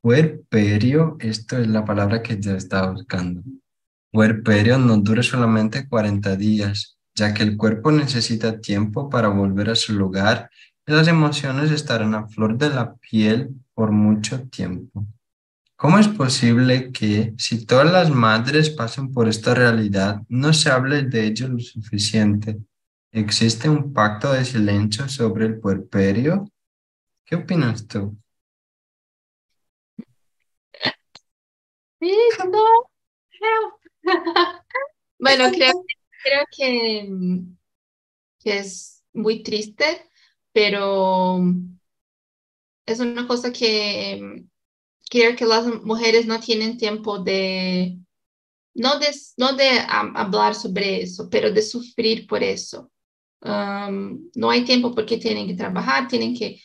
puerperio, 0.00 1.16
esto 1.20 1.56
es 1.56 1.68
la 1.68 1.84
palabra 1.84 2.20
que 2.20 2.40
yo 2.40 2.56
estaba 2.56 2.90
buscando, 2.90 3.42
puerperio 4.10 4.78
no 4.78 4.96
dura 4.98 5.22
solamente 5.22 5.88
40 5.88 6.36
días, 6.36 6.98
ya 7.14 7.32
que 7.34 7.42
el 7.42 7.56
cuerpo 7.56 7.92
necesita 7.92 8.60
tiempo 8.60 9.08
para 9.08 9.28
volver 9.28 9.70
a 9.70 9.76
su 9.76 9.92
lugar 9.94 10.50
y 10.86 10.92
las 10.92 11.08
emociones 11.08 11.70
estarán 11.70 12.14
a 12.14 12.26
flor 12.26 12.56
de 12.58 12.70
la 12.70 12.94
piel 12.96 13.50
por 13.74 13.92
mucho 13.92 14.42
tiempo. 14.48 15.06
¿Cómo 15.76 15.98
es 15.98 16.08
posible 16.08 16.92
que, 16.92 17.32
si 17.38 17.64
todas 17.64 17.90
las 17.90 18.10
madres 18.10 18.68
pasan 18.68 19.12
por 19.12 19.28
esta 19.28 19.54
realidad, 19.54 20.20
no 20.28 20.52
se 20.52 20.70
hable 20.70 21.04
de 21.04 21.26
ello 21.26 21.48
lo 21.48 21.58
suficiente? 21.58 22.58
¿Existe 23.12 23.68
un 23.68 23.92
pacto 23.92 24.32
de 24.32 24.44
silencio 24.44 25.08
sobre 25.08 25.46
el 25.46 25.58
puerperio? 25.58 26.50
¿Qué 27.24 27.36
opinas 27.36 27.86
tú? 27.86 28.16
bueno, 35.18 35.50
creo, 35.50 35.84
creo 36.22 36.44
que, 36.56 37.08
que 38.42 38.58
es 38.58 39.02
muy 39.12 39.42
triste, 39.42 40.08
pero 40.52 41.40
es 42.86 43.00
una 43.00 43.26
cosa 43.26 43.52
que 43.52 44.44
creo 45.10 45.36
que 45.36 45.44
las 45.44 45.66
mujeres 45.84 46.26
no 46.26 46.40
tienen 46.40 46.78
tiempo 46.78 47.18
de, 47.18 47.98
no 48.74 48.98
de, 48.98 49.08
no 49.36 49.54
de 49.54 49.80
hablar 49.88 50.54
sobre 50.54 51.02
eso, 51.02 51.28
pero 51.28 51.50
de 51.50 51.62
sufrir 51.62 52.26
por 52.26 52.42
eso. 52.42 52.90
Um, 53.42 54.30
no 54.34 54.50
hay 54.50 54.64
tiempo 54.64 54.94
porque 54.94 55.16
tienen 55.16 55.46
que 55.46 55.54
trabajar, 55.54 56.08
tienen 56.08 56.34
que 56.36 56.60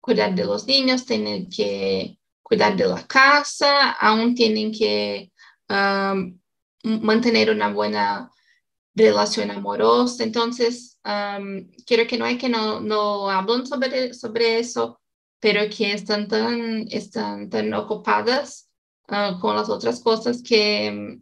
cuidar 0.00 0.34
de 0.34 0.44
los 0.44 0.66
niños, 0.66 1.06
tienen 1.06 1.48
que 1.48 2.18
cuidar 2.42 2.76
de 2.76 2.86
la 2.86 3.06
casa, 3.06 3.92
aún 3.92 4.34
tienen 4.34 4.72
que 4.72 5.32
um, 5.68 6.37
mantener 6.82 7.50
una 7.50 7.72
buena 7.72 8.30
relación 8.94 9.50
amorosa. 9.50 10.24
Entonces, 10.24 10.98
quiero 11.86 12.06
que 12.06 12.18
no 12.18 12.24
hay 12.24 12.38
que 12.38 12.48
no, 12.48 12.80
no 12.80 13.28
sobre, 13.66 14.12
sobre 14.14 14.58
eso, 14.58 15.00
pero 15.40 15.62
que 15.70 15.92
están 15.92 16.28
tan, 16.28 16.86
están 16.90 17.48
tan 17.48 17.72
ocupadas 17.74 18.68
uh, 19.08 19.38
con 19.40 19.56
las 19.56 19.68
otras 19.68 20.00
cosas 20.00 20.42
que, 20.42 21.18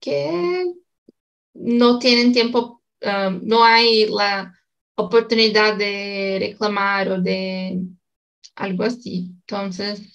que 0.00 0.66
no 1.54 1.98
tienen 1.98 2.32
tiempo, 2.32 2.82
no 3.42 3.64
hay 3.64 4.06
la 4.06 4.52
oportunidad 4.96 5.76
de 5.76 6.36
reclamar 6.40 7.08
o 7.10 7.20
de 7.20 7.80
algo 8.56 8.84
así. 8.84 9.30
Entonces, 9.46 10.12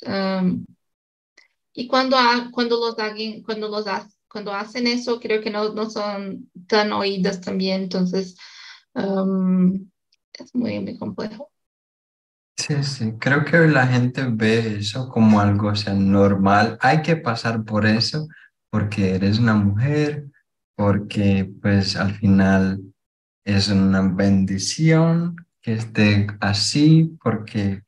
y 1.76 1.88
cuando, 1.88 2.18
cuando, 2.52 2.80
los 2.80 2.96
cuando, 3.44 3.68
los 3.68 3.86
cuando 4.30 4.54
hacen 4.54 4.88
eso, 4.88 5.20
creo 5.20 5.42
que 5.42 5.50
no, 5.50 5.74
no 5.74 5.90
son 5.90 6.50
tan 6.68 6.94
oídas 6.94 7.42
también. 7.42 7.84
Entonces, 7.84 8.38
um, 8.94 9.90
es 10.32 10.56
muy, 10.56 10.80
muy 10.80 10.98
complejo. 10.98 11.52
Sí, 12.56 12.82
sí, 12.84 13.12
creo 13.20 13.44
que 13.44 13.58
la 13.68 13.86
gente 13.86 14.26
ve 14.32 14.78
eso 14.78 15.10
como 15.10 15.42
algo 15.42 15.76
sea, 15.76 15.94
normal. 15.94 16.78
Hay 16.80 17.02
que 17.02 17.18
pasar 17.18 17.66
por 17.66 17.86
eso 17.86 18.26
porque 18.70 19.16
eres 19.16 19.38
una 19.38 19.56
mujer, 19.56 20.28
porque 20.78 21.52
pues 21.62 21.98
al 21.98 22.16
final 22.16 22.82
es 23.44 23.68
una 23.68 24.02
bendición 24.02 25.36
que 25.62 25.74
esté 25.74 26.28
así 26.40 27.18
porque 27.22 27.84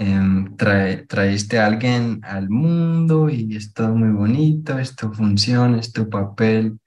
em, 0.00 0.56
traíste 0.56 1.58
a 1.58 1.66
alguien 1.66 2.20
al 2.22 2.48
mundo 2.48 3.28
y 3.28 3.54
es 3.54 3.74
todo 3.74 3.94
muy 3.94 4.08
bonito, 4.08 4.78
es 4.78 4.96
tu 4.96 5.12
función, 5.12 5.74
es 5.74 5.92
tu 5.92 6.08
papel 6.08 6.78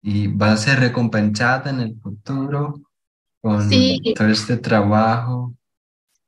y 0.00 0.28
va 0.28 0.52
a 0.52 0.56
ser 0.56 0.80
recompensada 0.80 1.68
en 1.70 1.80
el 1.80 2.00
futuro 2.00 2.80
con 3.42 3.68
todo 4.16 4.28
este 4.28 4.56
trabajo. 4.56 5.54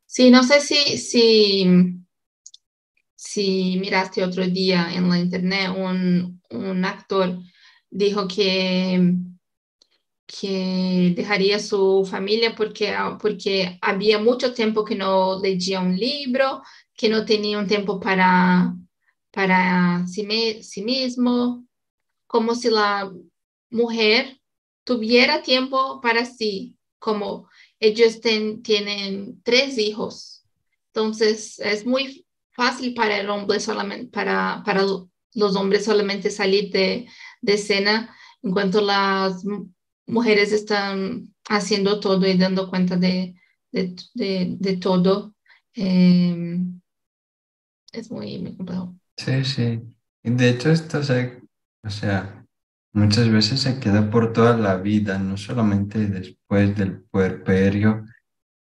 Sí, 0.05 0.31
no 0.31 0.43
sé 0.43 0.61
si, 0.61 0.99
si, 0.99 2.01
si 3.15 3.79
miraste 3.81 4.23
otro 4.23 4.47
día 4.47 4.95
en 4.95 5.09
la 5.09 5.19
internet, 5.19 5.71
un, 5.75 6.43
un 6.51 6.85
actor 6.85 7.39
dijo 7.91 8.29
que 8.29 9.15
que 10.27 11.13
dejaría 11.17 11.59
su 11.59 12.07
familia 12.09 12.55
porque, 12.57 12.95
porque 13.21 13.79
había 13.81 14.19
mucho 14.19 14.53
tiempo 14.53 14.85
que 14.85 14.97
no 14.97 15.41
leía 15.41 15.81
un 15.81 15.97
libro, 15.97 16.63
que 16.95 17.09
no 17.09 17.25
tenía 17.25 17.59
un 17.59 17.69
tiempo 17.69 18.01
para, 18.01 18.75
para 19.31 20.07
sí, 20.07 20.63
sí 20.63 20.83
mismo. 20.83 21.65
como 22.27 22.55
si 22.55 22.71
la 22.71 23.13
mujer 23.71 24.41
tuviera 24.85 25.43
tiempo 25.43 26.01
para 26.01 26.25
sí, 26.25 26.77
como 26.99 27.49
ellos 27.81 28.21
tienen 28.21 29.43
tres 29.43 29.79
hijos. 29.79 30.45
Entonces 30.89 31.59
es 31.61 31.87
muy 31.87 32.27
fácil 32.53 32.95
para 32.95 33.21
el 33.21 33.31
hombre 33.31 33.61
solamente, 33.61 34.11
para, 34.11 34.63
para 34.65 34.83
los 34.83 35.57
hombres 35.57 35.85
solamente 35.85 36.31
salir 36.31 36.71
de, 36.73 37.07
de 37.43 37.59
cena 37.59 38.17
en 38.43 38.53
cuanto 38.53 38.81
las 38.81 39.45
mujeres 40.07 40.53
están 40.53 41.35
haciendo 41.49 42.01
todo 42.01 42.27
y 42.27 42.37
dando 42.37 42.71
cuenta 42.71 42.97
de, 42.97 43.35
de, 43.73 44.79
todo. 44.81 45.35
Em, 45.75 46.81
es 47.93 48.11
muy, 48.11 48.39
muy 48.39 48.57
complejo. 48.57 48.97
Sí, 49.17 49.45
sí. 49.45 49.83
De 50.23 50.51
hecho, 50.51 50.71
esto 50.71 51.03
se, 51.03 51.41
o 51.83 51.91
sea, 51.91 52.45
muchas 52.93 53.31
veces 53.31 53.61
se 53.61 53.79
queda 53.79 54.11
por 54.11 54.33
toda 54.33 54.57
la 54.57 54.77
vida, 54.77 55.19
no 55.19 55.37
solamente 55.37 56.07
después 56.07 56.77
del 56.77 57.03
puerperio. 57.03 58.05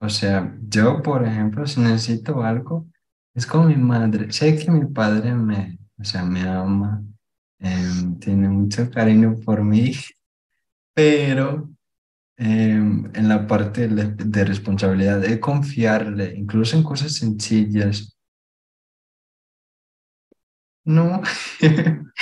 O 0.01 0.09
sea, 0.09 0.57
yo, 0.69 1.03
por 1.03 1.27
ejemplo, 1.27 1.67
si 1.67 1.81
necesito 1.81 2.43
algo, 2.43 2.87
es 3.35 3.47
con 3.47 3.69
mi 3.69 3.77
madre. 3.77 4.33
Sé 4.33 4.57
que 4.57 4.71
mi 4.71 4.87
padre 4.87 5.35
me, 5.35 5.79
o 5.99 6.05
sea, 6.05 6.25
me 6.25 6.43
ama, 6.43 7.03
em, 7.59 8.19
tiene 8.19 8.49
mucho 8.49 8.91
cariño 8.91 9.37
por 9.45 9.63
mí, 9.63 9.93
pero 10.95 11.71
em, 12.37 13.11
en 13.15 13.29
la 13.29 13.47
parte 13.47 13.89
de, 13.89 14.15
de 14.15 14.45
responsabilidad, 14.45 15.21
de 15.21 15.41
confiarle, 15.41 16.35
incluso 16.37 16.77
en 16.77 16.83
cosas 16.83 17.15
sencillas. 17.15 18.17
No, 20.85 21.23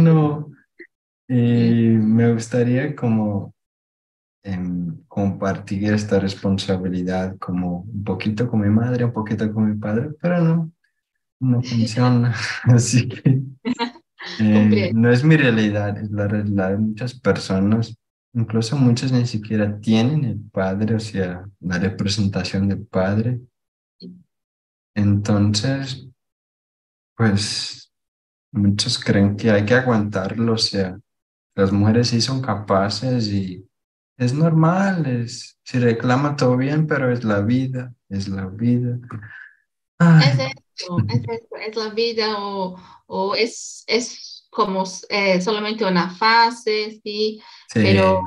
no. 0.00 0.50
Y 1.28 1.34
me 1.34 2.32
gustaría 2.32 2.94
como 2.94 3.54
em, 4.42 5.02
compartir 5.08 5.92
esta 5.92 6.20
responsabilidad 6.20 7.36
como 7.38 7.80
un 7.82 8.04
poquito 8.04 8.48
con 8.48 8.60
mi 8.60 8.68
madre, 8.68 9.04
un 9.04 9.12
poquito 9.12 9.52
con 9.52 9.70
mi 9.70 9.78
padre, 9.78 10.10
pero 10.20 10.40
no, 10.42 10.72
no 11.40 11.62
funciona. 11.62 12.34
Así 12.64 13.08
que 13.08 13.42
eh, 14.40 14.92
no 14.94 15.10
es 15.10 15.24
mi 15.24 15.36
realidad, 15.36 15.98
es 15.98 16.10
la 16.10 16.28
realidad 16.28 16.70
de 16.70 16.78
muchas 16.78 17.18
personas. 17.18 17.96
Incluso 18.32 18.76
muchos 18.76 19.12
ni 19.12 19.26
siquiera 19.26 19.78
tienen 19.80 20.24
el 20.24 20.40
padre, 20.50 20.96
o 20.96 21.00
sea, 21.00 21.44
la 21.60 21.78
representación 21.78 22.68
del 22.68 22.84
padre. 22.86 23.40
Entonces, 24.94 26.08
pues 27.16 27.92
muchos 28.52 28.98
creen 28.98 29.36
que 29.36 29.50
hay 29.50 29.64
que 29.64 29.74
aguantarlo, 29.74 30.54
o 30.54 30.58
sea, 30.58 30.98
las 31.54 31.72
mujeres 31.72 32.08
sí 32.08 32.20
son 32.20 32.40
capaces 32.40 33.28
y 33.28 33.64
es 34.16 34.32
normal, 34.32 35.06
es, 35.06 35.58
si 35.64 35.78
reclama 35.78 36.36
todo 36.36 36.56
bien, 36.56 36.86
pero 36.86 37.12
es 37.12 37.24
la 37.24 37.40
vida, 37.40 37.92
es 38.08 38.28
la 38.28 38.46
vida. 38.46 38.98
Es 40.78 41.76
la 41.76 41.88
vida 41.90 42.36
o, 42.38 42.76
o 43.06 43.34
es, 43.34 43.84
es 43.86 44.46
como 44.50 44.84
eh, 45.08 45.40
solamente 45.40 45.84
una 45.84 46.10
fase, 46.10 47.00
sí, 47.02 47.40
pero, 47.72 48.22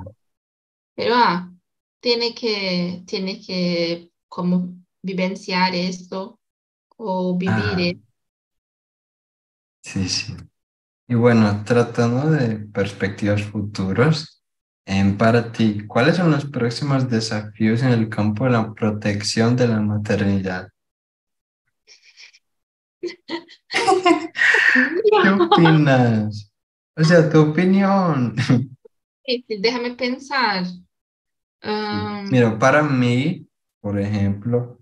pero 0.95 1.15
ah, 1.15 1.51
tiene 1.99 2.33
que, 2.33 3.03
tiene 3.05 3.41
que 3.41 4.11
como 4.27 4.75
vivenciar 5.01 5.75
esto 5.75 6.39
o 6.97 7.37
vivir 7.37 8.01
Sí, 9.81 10.09
sí. 10.09 10.35
Y 11.07 11.15
bueno, 11.15 11.63
tratando 11.65 12.29
de 12.31 12.57
perspectivas 12.57 13.43
futuras, 13.43 14.43
em, 14.85 15.17
para 15.17 15.51
ti, 15.51 15.85
¿cuáles 15.87 16.17
son 16.17 16.31
los 16.31 16.45
próximos 16.45 17.09
desafíos 17.09 17.83
en 17.83 17.89
el 17.89 18.09
campo 18.09 18.45
de 18.45 18.51
la 18.51 18.73
protección 18.73 19.55
de 19.55 19.67
la 19.67 19.81
maternidad? 19.81 20.69
¿Qué 23.01 23.17
opinas? 25.39 26.51
O 26.95 27.03
sea, 27.03 27.29
tu 27.29 27.51
opinión. 27.51 28.35
déjame 29.47 29.95
pensar. 29.95 30.65
Mira, 32.29 32.57
para 32.57 32.83
mí, 32.83 33.47
por 33.81 33.99
ejemplo, 33.99 34.79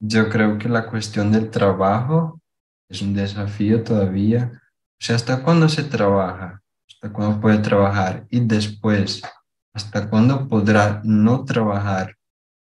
yo 0.00 0.28
creo 0.28 0.58
que 0.58 0.68
la 0.68 0.86
cuestión 0.86 1.32
del 1.32 1.50
trabajo 1.50 2.40
es 2.88 3.02
un 3.02 3.14
desafío 3.14 3.82
todavía. 3.82 4.60
O 5.00 5.04
sea, 5.04 5.16
¿hasta 5.16 5.42
cuándo 5.42 5.68
se 5.68 5.84
trabaja? 5.84 6.62
¿Hasta 6.88 7.12
cuándo 7.12 7.40
puede 7.40 7.58
trabajar? 7.58 8.26
Y 8.30 8.40
después, 8.40 9.22
¿hasta 9.72 10.08
cuándo 10.08 10.48
podrá 10.48 11.00
no 11.04 11.44
trabajar? 11.44 12.16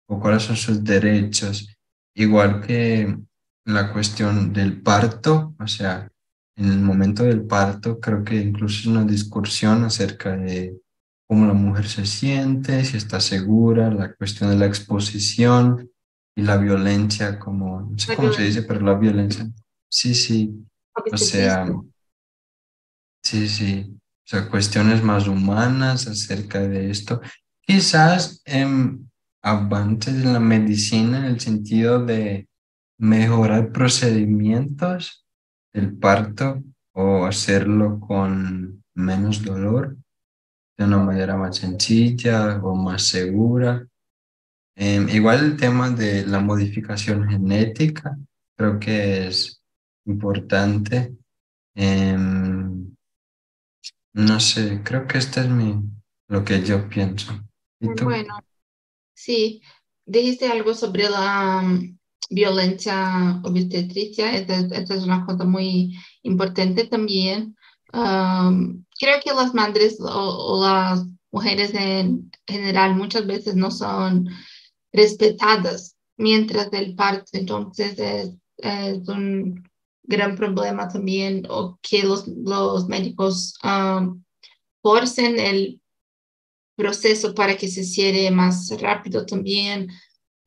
¿O 0.06 0.20
cuáles 0.20 0.42
son 0.42 0.56
sus 0.56 0.82
derechos? 0.84 1.74
Igual 2.14 2.60
que 2.60 3.16
la 3.64 3.92
cuestión 3.92 4.52
del 4.52 4.82
parto, 4.82 5.54
o 5.58 5.66
sea, 5.66 6.08
en 6.56 6.70
el 6.70 6.80
momento 6.80 7.24
del 7.24 7.42
parto 7.42 8.00
creo 8.00 8.24
que 8.24 8.36
incluso 8.36 8.80
es 8.80 8.86
una 8.86 9.04
discusión 9.04 9.84
acerca 9.84 10.36
de 10.36 10.76
cómo 11.26 11.46
la 11.46 11.54
mujer 11.54 11.88
se 11.88 12.04
siente, 12.06 12.84
si 12.84 12.96
está 12.96 13.20
segura, 13.20 13.90
la 13.90 14.14
cuestión 14.14 14.50
de 14.50 14.56
la 14.56 14.66
exposición 14.66 15.90
y 16.36 16.42
la 16.42 16.56
violencia, 16.56 17.38
como, 17.38 17.82
no 17.82 17.98
sé 17.98 18.14
cómo 18.14 18.32
se 18.32 18.42
dice, 18.42 18.62
pero 18.62 18.80
la 18.80 18.94
violencia 18.94 19.50
Sí, 19.92 20.14
sí. 20.14 20.66
O 21.12 21.16
sea, 21.18 21.66
sí, 23.22 23.46
sí. 23.46 23.94
O 23.94 24.24
sea, 24.24 24.48
cuestiones 24.48 25.02
más 25.02 25.28
humanas 25.28 26.06
acerca 26.06 26.60
de 26.60 26.90
esto. 26.90 27.20
Quizás 27.60 28.40
en 28.46 29.10
avances 29.42 30.14
en 30.14 30.32
la 30.32 30.40
medicina 30.40 31.18
en 31.18 31.24
el 31.24 31.40
sentido 31.40 32.02
de 32.06 32.48
mejorar 33.02 33.72
procedimientos 33.72 35.26
del 35.72 35.98
parto 35.98 36.62
o 36.92 37.26
hacerlo 37.26 37.98
con 37.98 38.84
menos 38.94 39.42
dolor, 39.42 39.96
de 40.78 40.84
una 40.84 40.98
manera 40.98 41.36
más 41.36 41.56
sencilla 41.56 42.60
o 42.62 42.76
más 42.76 43.08
segura. 43.08 43.84
Em, 44.76 45.08
igual 45.08 45.44
el 45.44 45.56
tema 45.56 45.90
de 45.90 46.24
la 46.24 46.38
modificación 46.38 47.28
genética, 47.28 48.16
creo 48.56 48.78
que 48.78 49.26
es 49.26 49.60
importante. 50.06 51.12
Em, 51.74 52.94
no 54.14 54.38
sé, 54.38 54.80
creo 54.84 55.08
que 55.08 55.18
este 55.18 55.40
es 55.40 55.48
mi, 55.48 55.82
lo 56.28 56.44
que 56.44 56.62
yo 56.62 56.88
pienso. 56.88 57.32
Bueno, 57.80 58.38
sí, 59.12 59.60
dijiste 60.06 60.46
algo 60.52 60.72
sobre 60.72 61.10
la 61.10 61.64
violencia 62.32 63.40
obstetricia, 63.44 64.34
esta, 64.34 64.94
es 64.94 65.04
una 65.04 65.24
cosa 65.26 65.44
muy 65.44 65.96
importante 66.22 66.86
también. 66.86 67.56
creo 67.92 69.20
que 69.24 69.34
las 69.34 69.54
madres 69.54 69.98
o, 70.00 70.62
las 70.64 71.04
mujeres 71.30 71.74
en 71.74 72.30
general 72.46 72.94
muchas 72.96 73.26
veces 73.26 73.54
no 73.54 73.70
son 73.70 74.28
respetadas 74.92 75.96
mientras 76.16 76.70
del 76.70 76.94
parto, 76.94 77.30
entonces 77.32 77.98
es, 77.98 79.08
un 79.08 79.68
gran 80.04 80.36
problema 80.36 80.88
también 80.88 81.44
o 81.48 81.78
que 81.80 82.02
los, 82.02 82.26
los 82.28 82.88
médicos 82.88 83.54
forcen 84.82 85.38
el 85.38 85.80
proceso 86.76 87.34
para 87.34 87.56
que 87.56 87.68
se 87.68 87.84
cierre 87.84 88.30
más 88.30 88.70
rápido 88.80 89.24
también. 89.24 89.88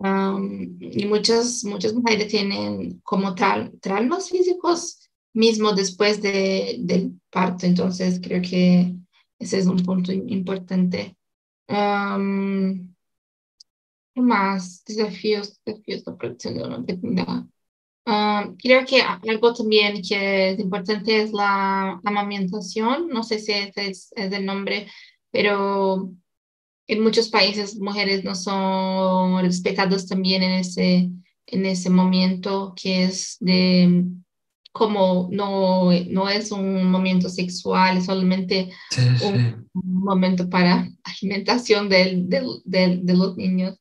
Um, 0.05 0.77
y 0.79 1.05
muchas, 1.05 1.63
muchas 1.63 1.93
mujeres 1.93 2.27
tienen 2.27 2.99
como 3.03 3.33
tal 3.33 3.71
traumas 3.81 4.29
físicos 4.29 5.09
mismo 5.33 5.73
después 5.73 6.21
de, 6.21 6.75
del 6.79 7.19
parto, 7.31 7.65
entonces 7.65 8.19
creo 8.21 8.41
que 8.41 8.95
ese 9.39 9.57
es 9.57 9.65
un 9.65 9.77
punto 9.83 10.11
importante. 10.11 11.17
Um, 11.67 12.93
¿Qué 14.13 14.21
más? 14.21 14.83
Desafíos, 14.85 15.59
desafíos 15.65 16.05
de 16.05 16.13
protección 16.13 16.53
de 16.53 16.59
la 16.61 16.77
maternidad. 16.77 17.45
Ah, 18.05 18.53
creo 18.61 18.85
que 18.85 19.01
algo 19.01 19.53
también 19.53 20.01
que 20.07 20.51
es 20.51 20.59
importante 20.59 21.23
es 21.23 21.33
la 21.33 21.99
amamentación. 22.03 23.09
No 23.09 23.23
sé 23.23 23.39
si 23.39 23.51
ese 23.53 23.89
es, 23.89 24.13
el 24.15 24.45
nombre, 24.45 24.87
pero 25.31 26.11
en 26.87 27.01
muchos 27.03 27.29
países 27.29 27.77
mujeres 27.79 28.23
no 28.23 28.35
son 28.35 29.41
respetadas 29.41 30.07
también 30.07 30.43
en 30.43 30.51
ese, 30.51 31.09
en 31.47 31.65
ese 31.65 31.89
momento 31.89 32.73
que 32.75 33.05
es 33.05 33.37
de 33.39 34.05
como 34.71 35.29
no, 35.31 35.89
no 36.09 36.29
es 36.29 36.51
un 36.51 36.91
momento 36.91 37.29
sexual, 37.29 37.97
es 37.97 38.05
solamente 38.05 38.71
un 39.23 39.69
momento 39.73 40.49
para 40.49 40.89
alimentación 41.03 41.87
del, 41.87 42.27
de 42.27 43.13
los 43.15 43.37
niños. 43.37 43.79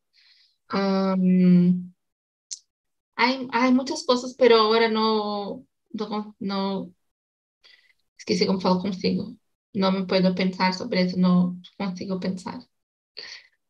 Hay, 3.17 3.49
hay 3.51 3.73
muchas 3.73 4.05
cosas, 4.05 4.35
pero 4.39 4.57
ahora 4.57 4.89
no, 4.89 5.67
no, 5.91 6.37
no 6.39 6.91
esqueci 8.17 8.47
como 8.47 8.61
falo 8.61 8.79
consigo. 8.81 9.35
no 9.73 9.93
me 9.93 10.05
puedo 10.05 10.35
pensar 10.35 10.75
sobre 10.75 11.03
eso, 11.03 11.17
no 11.19 11.61
consigo 11.77 12.21
pensar. 12.21 12.61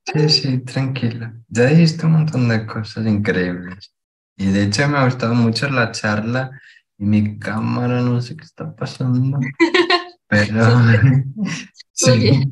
Sí, 0.06 0.28
sí, 0.28 0.58
tranquila. 0.58 1.34
Ya 1.48 1.66
dijiste 1.66 2.06
un 2.06 2.12
montón 2.12 2.48
de 2.48 2.66
cosas 2.66 3.06
increíbles. 3.06 3.94
Y 4.36 4.46
de 4.46 4.64
hecho 4.64 4.88
me 4.88 4.98
ha 4.98 5.04
gustado 5.04 5.34
mucho 5.34 5.68
la 5.70 5.92
charla 5.92 6.50
y 6.98 7.04
mi 7.04 7.38
cámara, 7.38 8.00
no 8.02 8.20
sé 8.20 8.36
qué 8.36 8.44
está 8.44 8.74
pasando, 8.74 9.38
pero 10.28 10.64
sí, 11.92 12.50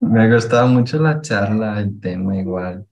me 0.00 0.22
ha 0.22 0.34
gustado 0.34 0.68
mucho 0.68 1.00
la 1.00 1.20
charla, 1.20 1.80
el 1.80 1.98
tema 2.00 2.36
igual. 2.36 2.86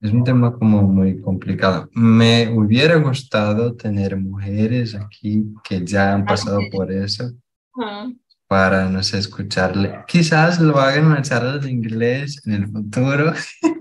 Es 0.00 0.12
un 0.12 0.24
tema 0.24 0.52
como 0.52 0.82
muy 0.82 1.20
complicado. 1.20 1.88
Me 1.94 2.48
hubiera 2.48 2.96
gustado 2.96 3.76
tener 3.76 4.16
mujeres 4.16 4.96
aquí 4.96 5.44
que 5.62 5.84
ya 5.84 6.12
han 6.12 6.24
pasado 6.24 6.60
por 6.72 6.90
eso 6.90 7.32
para, 8.52 8.86
no 8.90 9.02
sé, 9.02 9.16
escucharle. 9.16 10.04
Quizás 10.06 10.60
lo 10.60 10.78
hagan 10.78 11.16
en 11.16 11.22
charla 11.22 11.56
de 11.56 11.70
inglés 11.70 12.38
en 12.44 12.52
el 12.52 12.68
futuro. 12.68 13.32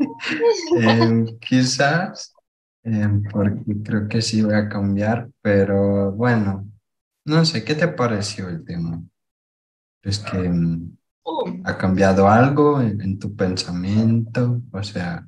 Em, 0.77 1.25
quizás, 1.39 2.31
em, 2.83 3.23
porque 3.23 3.73
creo 3.83 4.07
que 4.07 4.21
sí 4.21 4.43
voy 4.43 4.53
a 4.53 4.69
cambiar, 4.69 5.27
pero 5.41 6.11
bueno, 6.11 6.69
no 7.25 7.43
sé, 7.43 7.65
¿qué 7.65 7.73
te 7.73 7.87
pareció 7.87 8.47
el 8.47 8.63
tema? 8.63 9.01
¿Es 10.03 10.19
que 10.19 10.49
oh. 11.23 11.43
ha 11.65 11.77
cambiado 11.77 12.29
algo 12.29 12.79
en 12.79 13.17
tu 13.17 13.35
pensamiento? 13.35 14.61
O 14.71 14.83
sea 14.83 15.25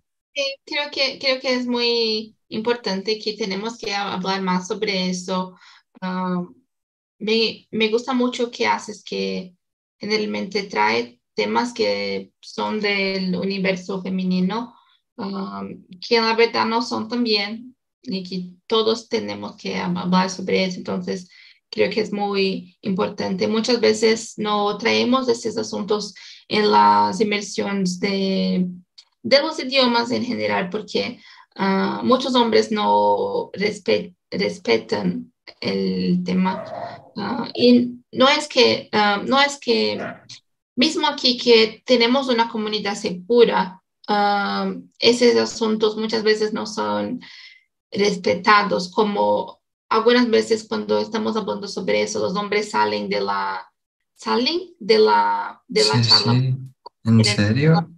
creo 0.65 0.91
que, 0.91 1.19
creo 1.19 1.39
que 1.39 1.55
es 1.55 1.67
muy 1.67 2.35
importante 2.49 3.19
que 3.19 3.33
tenemos 3.33 3.77
que 3.77 3.93
hablar 3.93 4.41
más 4.41 4.67
sobre 4.67 5.09
eso. 5.09 5.57
Ah, 6.01 6.43
me, 7.19 7.67
me, 7.71 7.89
gusta 7.89 8.13
mucho 8.13 8.51
que 8.51 8.67
haces 8.67 9.03
que 9.03 9.55
generalmente 9.97 10.63
trae 10.63 11.19
temas 11.33 11.73
que 11.73 12.31
son 12.41 12.79
del 12.79 13.35
universo 13.35 14.01
femenino, 14.01 14.75
ah, 15.17 15.63
que 16.05 16.19
la 16.19 16.35
verdad 16.35 16.65
no 16.65 16.81
son 16.81 17.07
también, 17.07 17.75
y 18.03 18.23
que 18.23 18.49
todos 18.67 19.07
tenemos 19.07 19.55
que 19.55 19.77
hablar 19.77 20.29
sobre 20.29 20.65
eso. 20.65 20.77
Entonces, 20.77 21.29
creo 21.69 21.89
que 21.89 22.01
es 22.01 22.11
muy 22.11 22.77
importante. 22.81 23.47
Muchas 23.47 23.79
veces 23.79 24.33
no 24.37 24.77
traemos 24.77 25.29
esos 25.29 25.57
asuntos 25.57 26.13
en 26.47 26.69
las 26.69 27.21
inmersiones 27.21 27.99
de 27.99 28.67
de 29.23 29.41
los 29.41 29.57
idiomas 29.59 30.11
en 30.11 30.23
general, 30.23 30.69
porque 30.69 31.19
ah, 31.55 32.01
muchos 32.03 32.35
hombres 32.35 32.71
no 32.71 33.49
respetan 34.29 35.32
el 35.59 36.23
tema. 36.23 36.63
Ah, 37.15 37.49
y 37.53 37.99
no 38.11 38.27
es 38.27 38.47
que, 38.47 38.89
ah, 38.91 39.21
no 39.25 39.41
es 39.41 39.57
que, 39.59 39.99
mismo 40.75 41.07
aquí 41.07 41.37
que 41.37 41.83
tenemos 41.85 42.27
una 42.29 42.49
comunidad 42.49 42.95
segura, 42.95 43.81
esos 44.99 45.35
asuntos 45.35 45.95
muchas 45.95 46.23
veces 46.23 46.53
no 46.53 46.65
son 46.65 47.21
respetados, 47.91 48.91
como 48.91 49.61
algunas 49.89 50.29
veces 50.29 50.65
cuando 50.67 50.99
estamos 50.99 51.35
hablando 51.35 51.67
sobre 51.67 52.01
eso, 52.01 52.19
los 52.19 52.35
hombres 52.35 52.71
salen 52.71 53.09
de 53.09 53.21
la, 53.21 53.71
salen 54.15 54.73
de 54.79 54.99
la, 54.99 55.61
de 55.67 55.83
la 55.85 56.01
charla. 56.01 56.33
¿En 57.03 57.23
serio? 57.23 57.89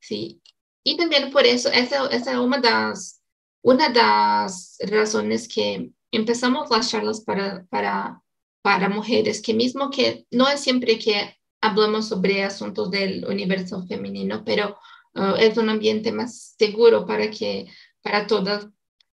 Sí, 0.00 0.40
y 0.82 0.96
también 0.96 1.30
por 1.30 1.46
eso, 1.46 1.70
esa, 1.70 2.06
esa 2.08 2.32
es 2.32 2.38
una 2.38 2.58
de, 2.58 2.70
las, 2.70 3.22
una 3.62 3.88
de 3.88 3.94
las 3.94 4.78
razones 4.80 5.48
que 5.48 5.90
empezamos 6.16 6.70
las 6.70 6.90
charlas 6.90 7.20
para, 7.20 7.64
para, 7.70 8.22
para 8.62 8.88
mujeres, 8.88 9.42
que 9.42 9.54
mismo 9.54 9.90
que 9.90 10.26
no 10.30 10.48
es 10.48 10.60
siempre 10.60 10.98
que 10.98 11.36
hablamos 11.60 12.08
sobre 12.08 12.44
asuntos 12.44 12.90
del 12.90 13.24
universo 13.26 13.86
femenino, 13.86 14.44
pero 14.44 14.78
uh, 15.14 15.36
es 15.38 15.56
un 15.56 15.70
ambiente 15.70 16.12
más 16.12 16.54
seguro 16.58 17.06
para 17.06 17.30
que 17.30 17.66
para 18.02 18.26
todas 18.26 18.68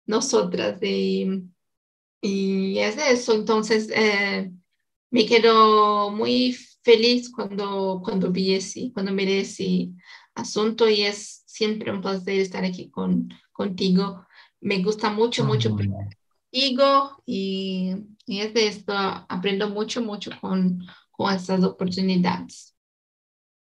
nosotras 0.07 0.83
y, 0.83 1.45
y 2.23 2.79
es 2.79 2.97
eso. 2.97 3.35
Entonces, 3.35 3.91
eh, 3.95 4.51
me 5.11 5.27
quedo 5.27 6.11
muy 6.11 6.57
feliz 6.83 7.31
cuando, 7.31 8.01
cuando 8.03 8.31
vi 8.31 8.55
ese, 8.55 8.91
cuando 8.93 9.13
miré 9.13 9.41
ese 9.41 9.91
asunto 10.35 10.89
y 10.89 11.03
es 11.03 11.43
siempre 11.47 11.93
un 11.93 12.01
placer 12.01 12.41
estar 12.41 12.65
aquí 12.65 12.91
con, 12.91 13.29
contigo. 13.53 14.27
Me 14.61 14.83
gusta 14.83 15.11
mucho, 15.11 15.45
mucho 15.45 15.77
contigo 16.51 17.23
y, 17.27 17.95
y 18.27 18.41
es 18.41 18.55
de 18.55 18.69
esto, 18.69 18.93
aprendo 18.97 19.69
mucho, 19.69 20.03
mucho 20.03 20.31
con, 20.41 20.85
con 21.11 21.35
estas 21.35 21.63
oportunidades. 21.65 22.75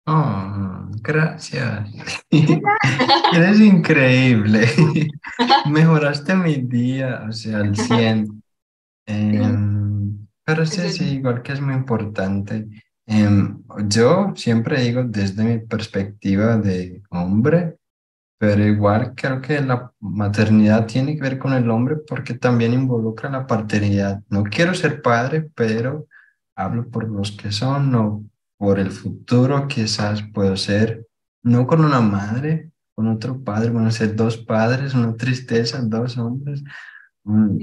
Oh, 0.07 0.89
gracias. 1.03 1.89
Eres 2.31 3.61
increíble. 3.61 4.67
Mejoraste 5.71 6.35
mi 6.35 6.57
día, 6.57 7.25
o 7.29 7.33
sea, 7.33 7.59
al 7.59 7.77
100. 7.77 8.43
Em, 9.07 10.27
pero 10.47 10.65
sí, 10.65 10.89
sí, 10.89 11.05
igual 11.17 11.43
que 11.43 11.53
es 11.53 11.61
muy 11.61 11.75
importante. 11.75 12.67
Em, 13.05 13.63
yo 13.87 14.33
siempre 14.35 14.81
digo 14.81 15.03
desde 15.05 15.45
mi 15.45 15.59
perspectiva 15.59 16.57
de 16.57 17.03
hombre, 17.11 17.77
pero 18.45 18.63
igual 18.63 19.15
creo 19.15 19.41
que 19.41 19.59
la 19.63 19.91
maternidad 20.01 20.87
tiene 20.87 21.15
que 21.15 21.23
ver 21.23 21.39
con 21.39 21.55
el 21.55 21.71
hombre 21.71 21.97
porque 21.97 22.35
también 22.35 22.75
involucra 22.75 23.31
la 23.31 23.47
paternidad. 23.47 24.23
No 24.29 24.45
quiero 24.45 24.75
ser 24.75 25.01
padre, 25.01 25.49
pero 25.55 26.07
hablo 26.55 26.91
por 26.91 27.09
los 27.09 27.33
que 27.33 27.51
son 27.51 27.95
o 27.95 28.23
por 28.59 28.79
el 28.79 28.91
futuro 28.91 29.67
quizás 29.67 30.23
puedo 30.35 30.59
ser, 30.59 31.07
no 31.43 31.67
con 31.67 31.83
una 31.83 32.03
madre, 32.03 32.71
con 32.95 33.09
otro 33.09 33.43
padre, 33.43 33.71
van 33.71 33.87
a 33.87 33.91
ser 33.91 34.15
dos 34.15 34.37
padres, 34.37 34.93
una 34.93 35.17
tristeza, 35.17 35.81
dos 35.83 36.19
hombres. 36.19 36.63
Mm, 37.23 37.57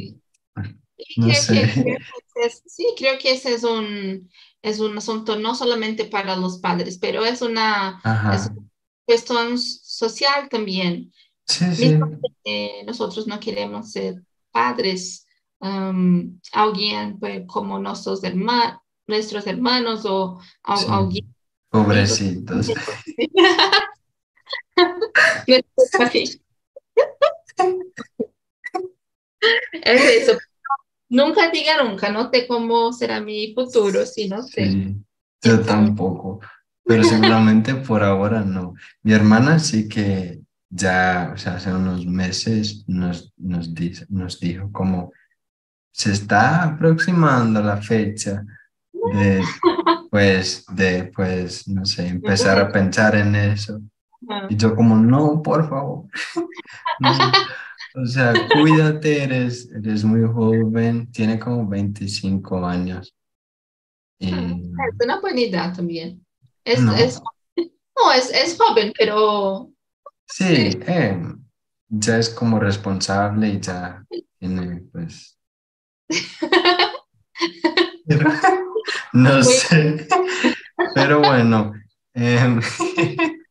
no 1.17 1.31
sé. 1.31 1.99
sí, 2.65 2.87
creo 2.97 3.19
que 3.21 3.33
ese 3.33 3.53
es 3.53 3.63
un 3.63 4.27
es 4.63 4.79
un 4.79 4.97
asunto 4.97 5.37
no 5.37 5.53
solamente 5.53 6.05
para 6.05 6.35
los 6.35 6.57
padres, 6.57 6.97
pero 6.97 7.23
es 7.23 7.43
una, 7.43 8.01
cuestión 9.05 9.57
social 10.07 10.49
también. 10.49 11.11
Sí, 11.45 11.97
nosotros 12.85 13.27
no 13.27 13.39
queremos 13.39 13.91
ser 13.91 14.21
padres, 14.51 15.25
um, 15.59 16.39
alguien 16.51 17.19
pues, 17.19 17.43
como 17.47 17.79
nuestros, 17.79 18.23
hermanos 18.23 18.77
nuestros 19.07 19.45
hermanos 19.47 20.05
o 20.05 20.39
alguien. 20.63 21.33
Pobrecitos. 21.69 22.67
es 29.83 30.03
eso, 30.03 30.37
Nunca 31.11 31.51
diga 31.51 31.83
nunca, 31.83 32.09
no 32.09 32.29
sé 32.31 32.47
cómo 32.47 32.93
será 32.93 33.19
mi 33.19 33.53
futuro, 33.53 34.05
si 34.05 34.29
no 34.29 34.41
sé. 34.43 34.95
yo 35.43 35.59
tampoco, 35.59 36.39
pero 36.91 37.03
seguramente 37.05 37.75
por 37.75 38.03
ahora 38.03 38.41
no. 38.41 38.73
Mi 39.03 39.13
hermana 39.13 39.59
sí 39.59 39.87
que 39.87 40.41
ya, 40.69 41.31
o 41.33 41.37
sea, 41.37 41.55
hace 41.55 41.73
unos 41.73 42.05
meses 42.05 42.83
nos, 42.87 43.33
nos, 43.37 43.73
dice, 43.73 44.05
nos 44.09 44.39
dijo 44.39 44.69
como 44.71 45.11
se 45.91 46.11
está 46.11 46.63
aproximando 46.63 47.61
la 47.61 47.77
fecha 47.77 48.43
de, 48.91 49.41
pues, 50.09 50.65
de, 50.73 51.05
pues, 51.15 51.67
no 51.67 51.85
sé, 51.85 52.07
empezar 52.07 52.59
a 52.59 52.71
pensar 52.71 53.15
en 53.15 53.35
eso. 53.35 53.81
Y 54.49 54.55
yo 54.55 54.75
como, 54.75 54.95
no, 54.95 55.41
por 55.41 55.67
favor. 55.67 56.05
O 57.93 58.05
sea, 58.05 58.31
cuídate, 58.53 59.21
eres, 59.21 59.69
eres 59.69 60.05
muy 60.05 60.25
joven, 60.25 61.11
tiene 61.11 61.37
como 61.37 61.67
25 61.67 62.65
años. 62.65 63.13
Es 64.17 64.31
una 65.03 65.19
buena 65.19 65.41
edad 65.41 65.75
también. 65.75 66.25
Es, 66.63 66.81
no. 66.81 66.95
Es, 66.95 67.21
no, 67.57 68.13
es, 68.13 68.29
es 68.31 68.57
joven, 68.57 68.93
pero... 68.97 69.71
Sí, 70.25 70.79
eh, 70.87 71.21
ya 71.89 72.17
es 72.17 72.29
como 72.29 72.59
responsable 72.59 73.49
y 73.49 73.59
ya 73.59 74.05
tiene, 74.39 74.81
pues... 74.91 75.37
no 79.13 79.43
sé, 79.43 80.07
pero 80.95 81.19
bueno. 81.19 81.73
Eh, 82.13 82.59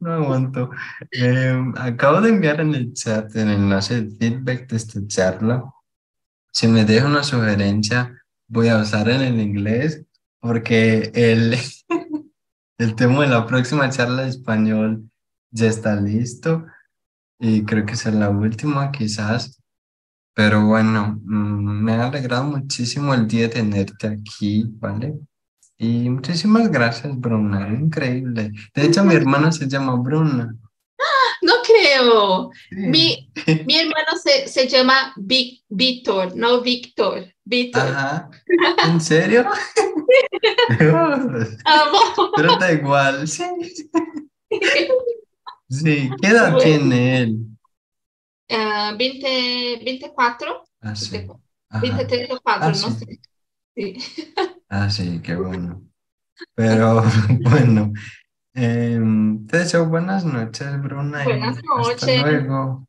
no 0.00 0.12
aguanto. 0.12 0.70
Em, 1.10 1.72
acabo 1.76 2.20
de 2.20 2.30
enviar 2.30 2.60
en 2.60 2.74
el 2.74 2.92
chat 2.92 3.34
el 3.36 3.50
enlace 3.50 4.02
de 4.02 4.16
feedback 4.16 4.68
de 4.68 4.76
esta 4.76 5.00
charla. 5.06 5.64
Si 6.52 6.68
me 6.68 6.84
deja 6.84 7.06
una 7.06 7.24
sugerencia, 7.24 8.22
voy 8.46 8.68
a 8.68 8.78
usar 8.78 9.08
en 9.08 9.22
el 9.22 9.40
inglés 9.40 10.04
porque 10.40 11.10
el, 11.14 11.56
el 12.78 12.94
tema 12.94 13.22
de 13.22 13.28
la 13.28 13.46
próxima 13.46 13.88
charla 13.90 14.22
de 14.22 14.30
español 14.30 15.08
ya 15.50 15.66
está 15.68 15.94
listo 15.96 16.64
y 17.38 17.64
creo 17.64 17.84
que 17.86 17.92
es 17.92 18.04
la 18.06 18.30
última 18.30 18.90
quizás. 18.90 19.60
Pero 20.34 20.66
bueno, 20.66 21.20
mm, 21.22 21.84
me 21.84 21.92
ha 21.92 22.06
alegrado 22.08 22.44
muchísimo 22.44 23.14
el 23.14 23.28
día 23.28 23.42
de 23.42 23.48
tenerte 23.50 24.08
aquí, 24.08 24.64
¿vale? 24.78 25.14
Y 25.78 26.08
muchísimas 26.10 26.70
gracias, 26.70 27.16
Bruna. 27.18 27.68
Increíble. 27.68 28.52
De 28.74 28.82
hecho, 28.84 29.04
mi 29.04 29.14
hermana 29.14 29.52
se 29.52 29.68
llama 29.68 29.94
Bruna. 29.96 30.54
No 31.42 31.52
creo. 31.64 32.50
Sí. 32.70 32.76
Mi, 32.76 33.30
mi 33.66 33.76
hermano 33.76 34.16
se, 34.22 34.48
se 34.48 34.66
llama 34.66 35.12
Vic- 35.16 35.62
Víctor, 35.68 36.34
no 36.34 36.62
Víctor. 36.62 37.33
Víctor. 37.44 37.82
Ajá. 37.82 38.30
¿En 38.84 39.00
serio? 39.00 39.44
Amo. 41.64 42.32
Pero 42.36 42.56
da 42.56 42.72
igual. 42.72 43.26
Sí. 43.28 43.44
Sí. 45.68 46.10
¿Qué 46.20 46.28
edad 46.28 46.52
Bueno. 46.52 46.58
tiene 46.58 47.22
él? 47.22 47.38
Ah, 48.50 48.94
20, 48.98 49.80
24, 49.84 50.64
Ah, 50.80 50.94
sí. 50.94 51.10
20, 51.12 51.34
Ajá. 51.70 51.80
23 51.80 52.30
o 52.30 52.40
4, 52.42 52.66
Ah, 52.66 52.68
no 52.68 52.74
sí. 52.74 52.90
sé. 52.90 53.20
Sí. 53.76 53.98
Ah, 54.68 54.90
sí, 54.90 55.20
qué 55.22 55.36
bueno. 55.36 55.82
Pero 56.54 57.02
bueno, 57.42 57.92
em, 58.54 59.46
te 59.46 59.58
deseo 59.58 59.86
buenas 59.88 60.24
noches, 60.24 60.82
Bruna. 60.82 61.22
y 61.22 61.26
Buenas 61.26 61.58
Hasta 61.58 61.66
noches. 61.66 62.22
luego. 62.22 62.88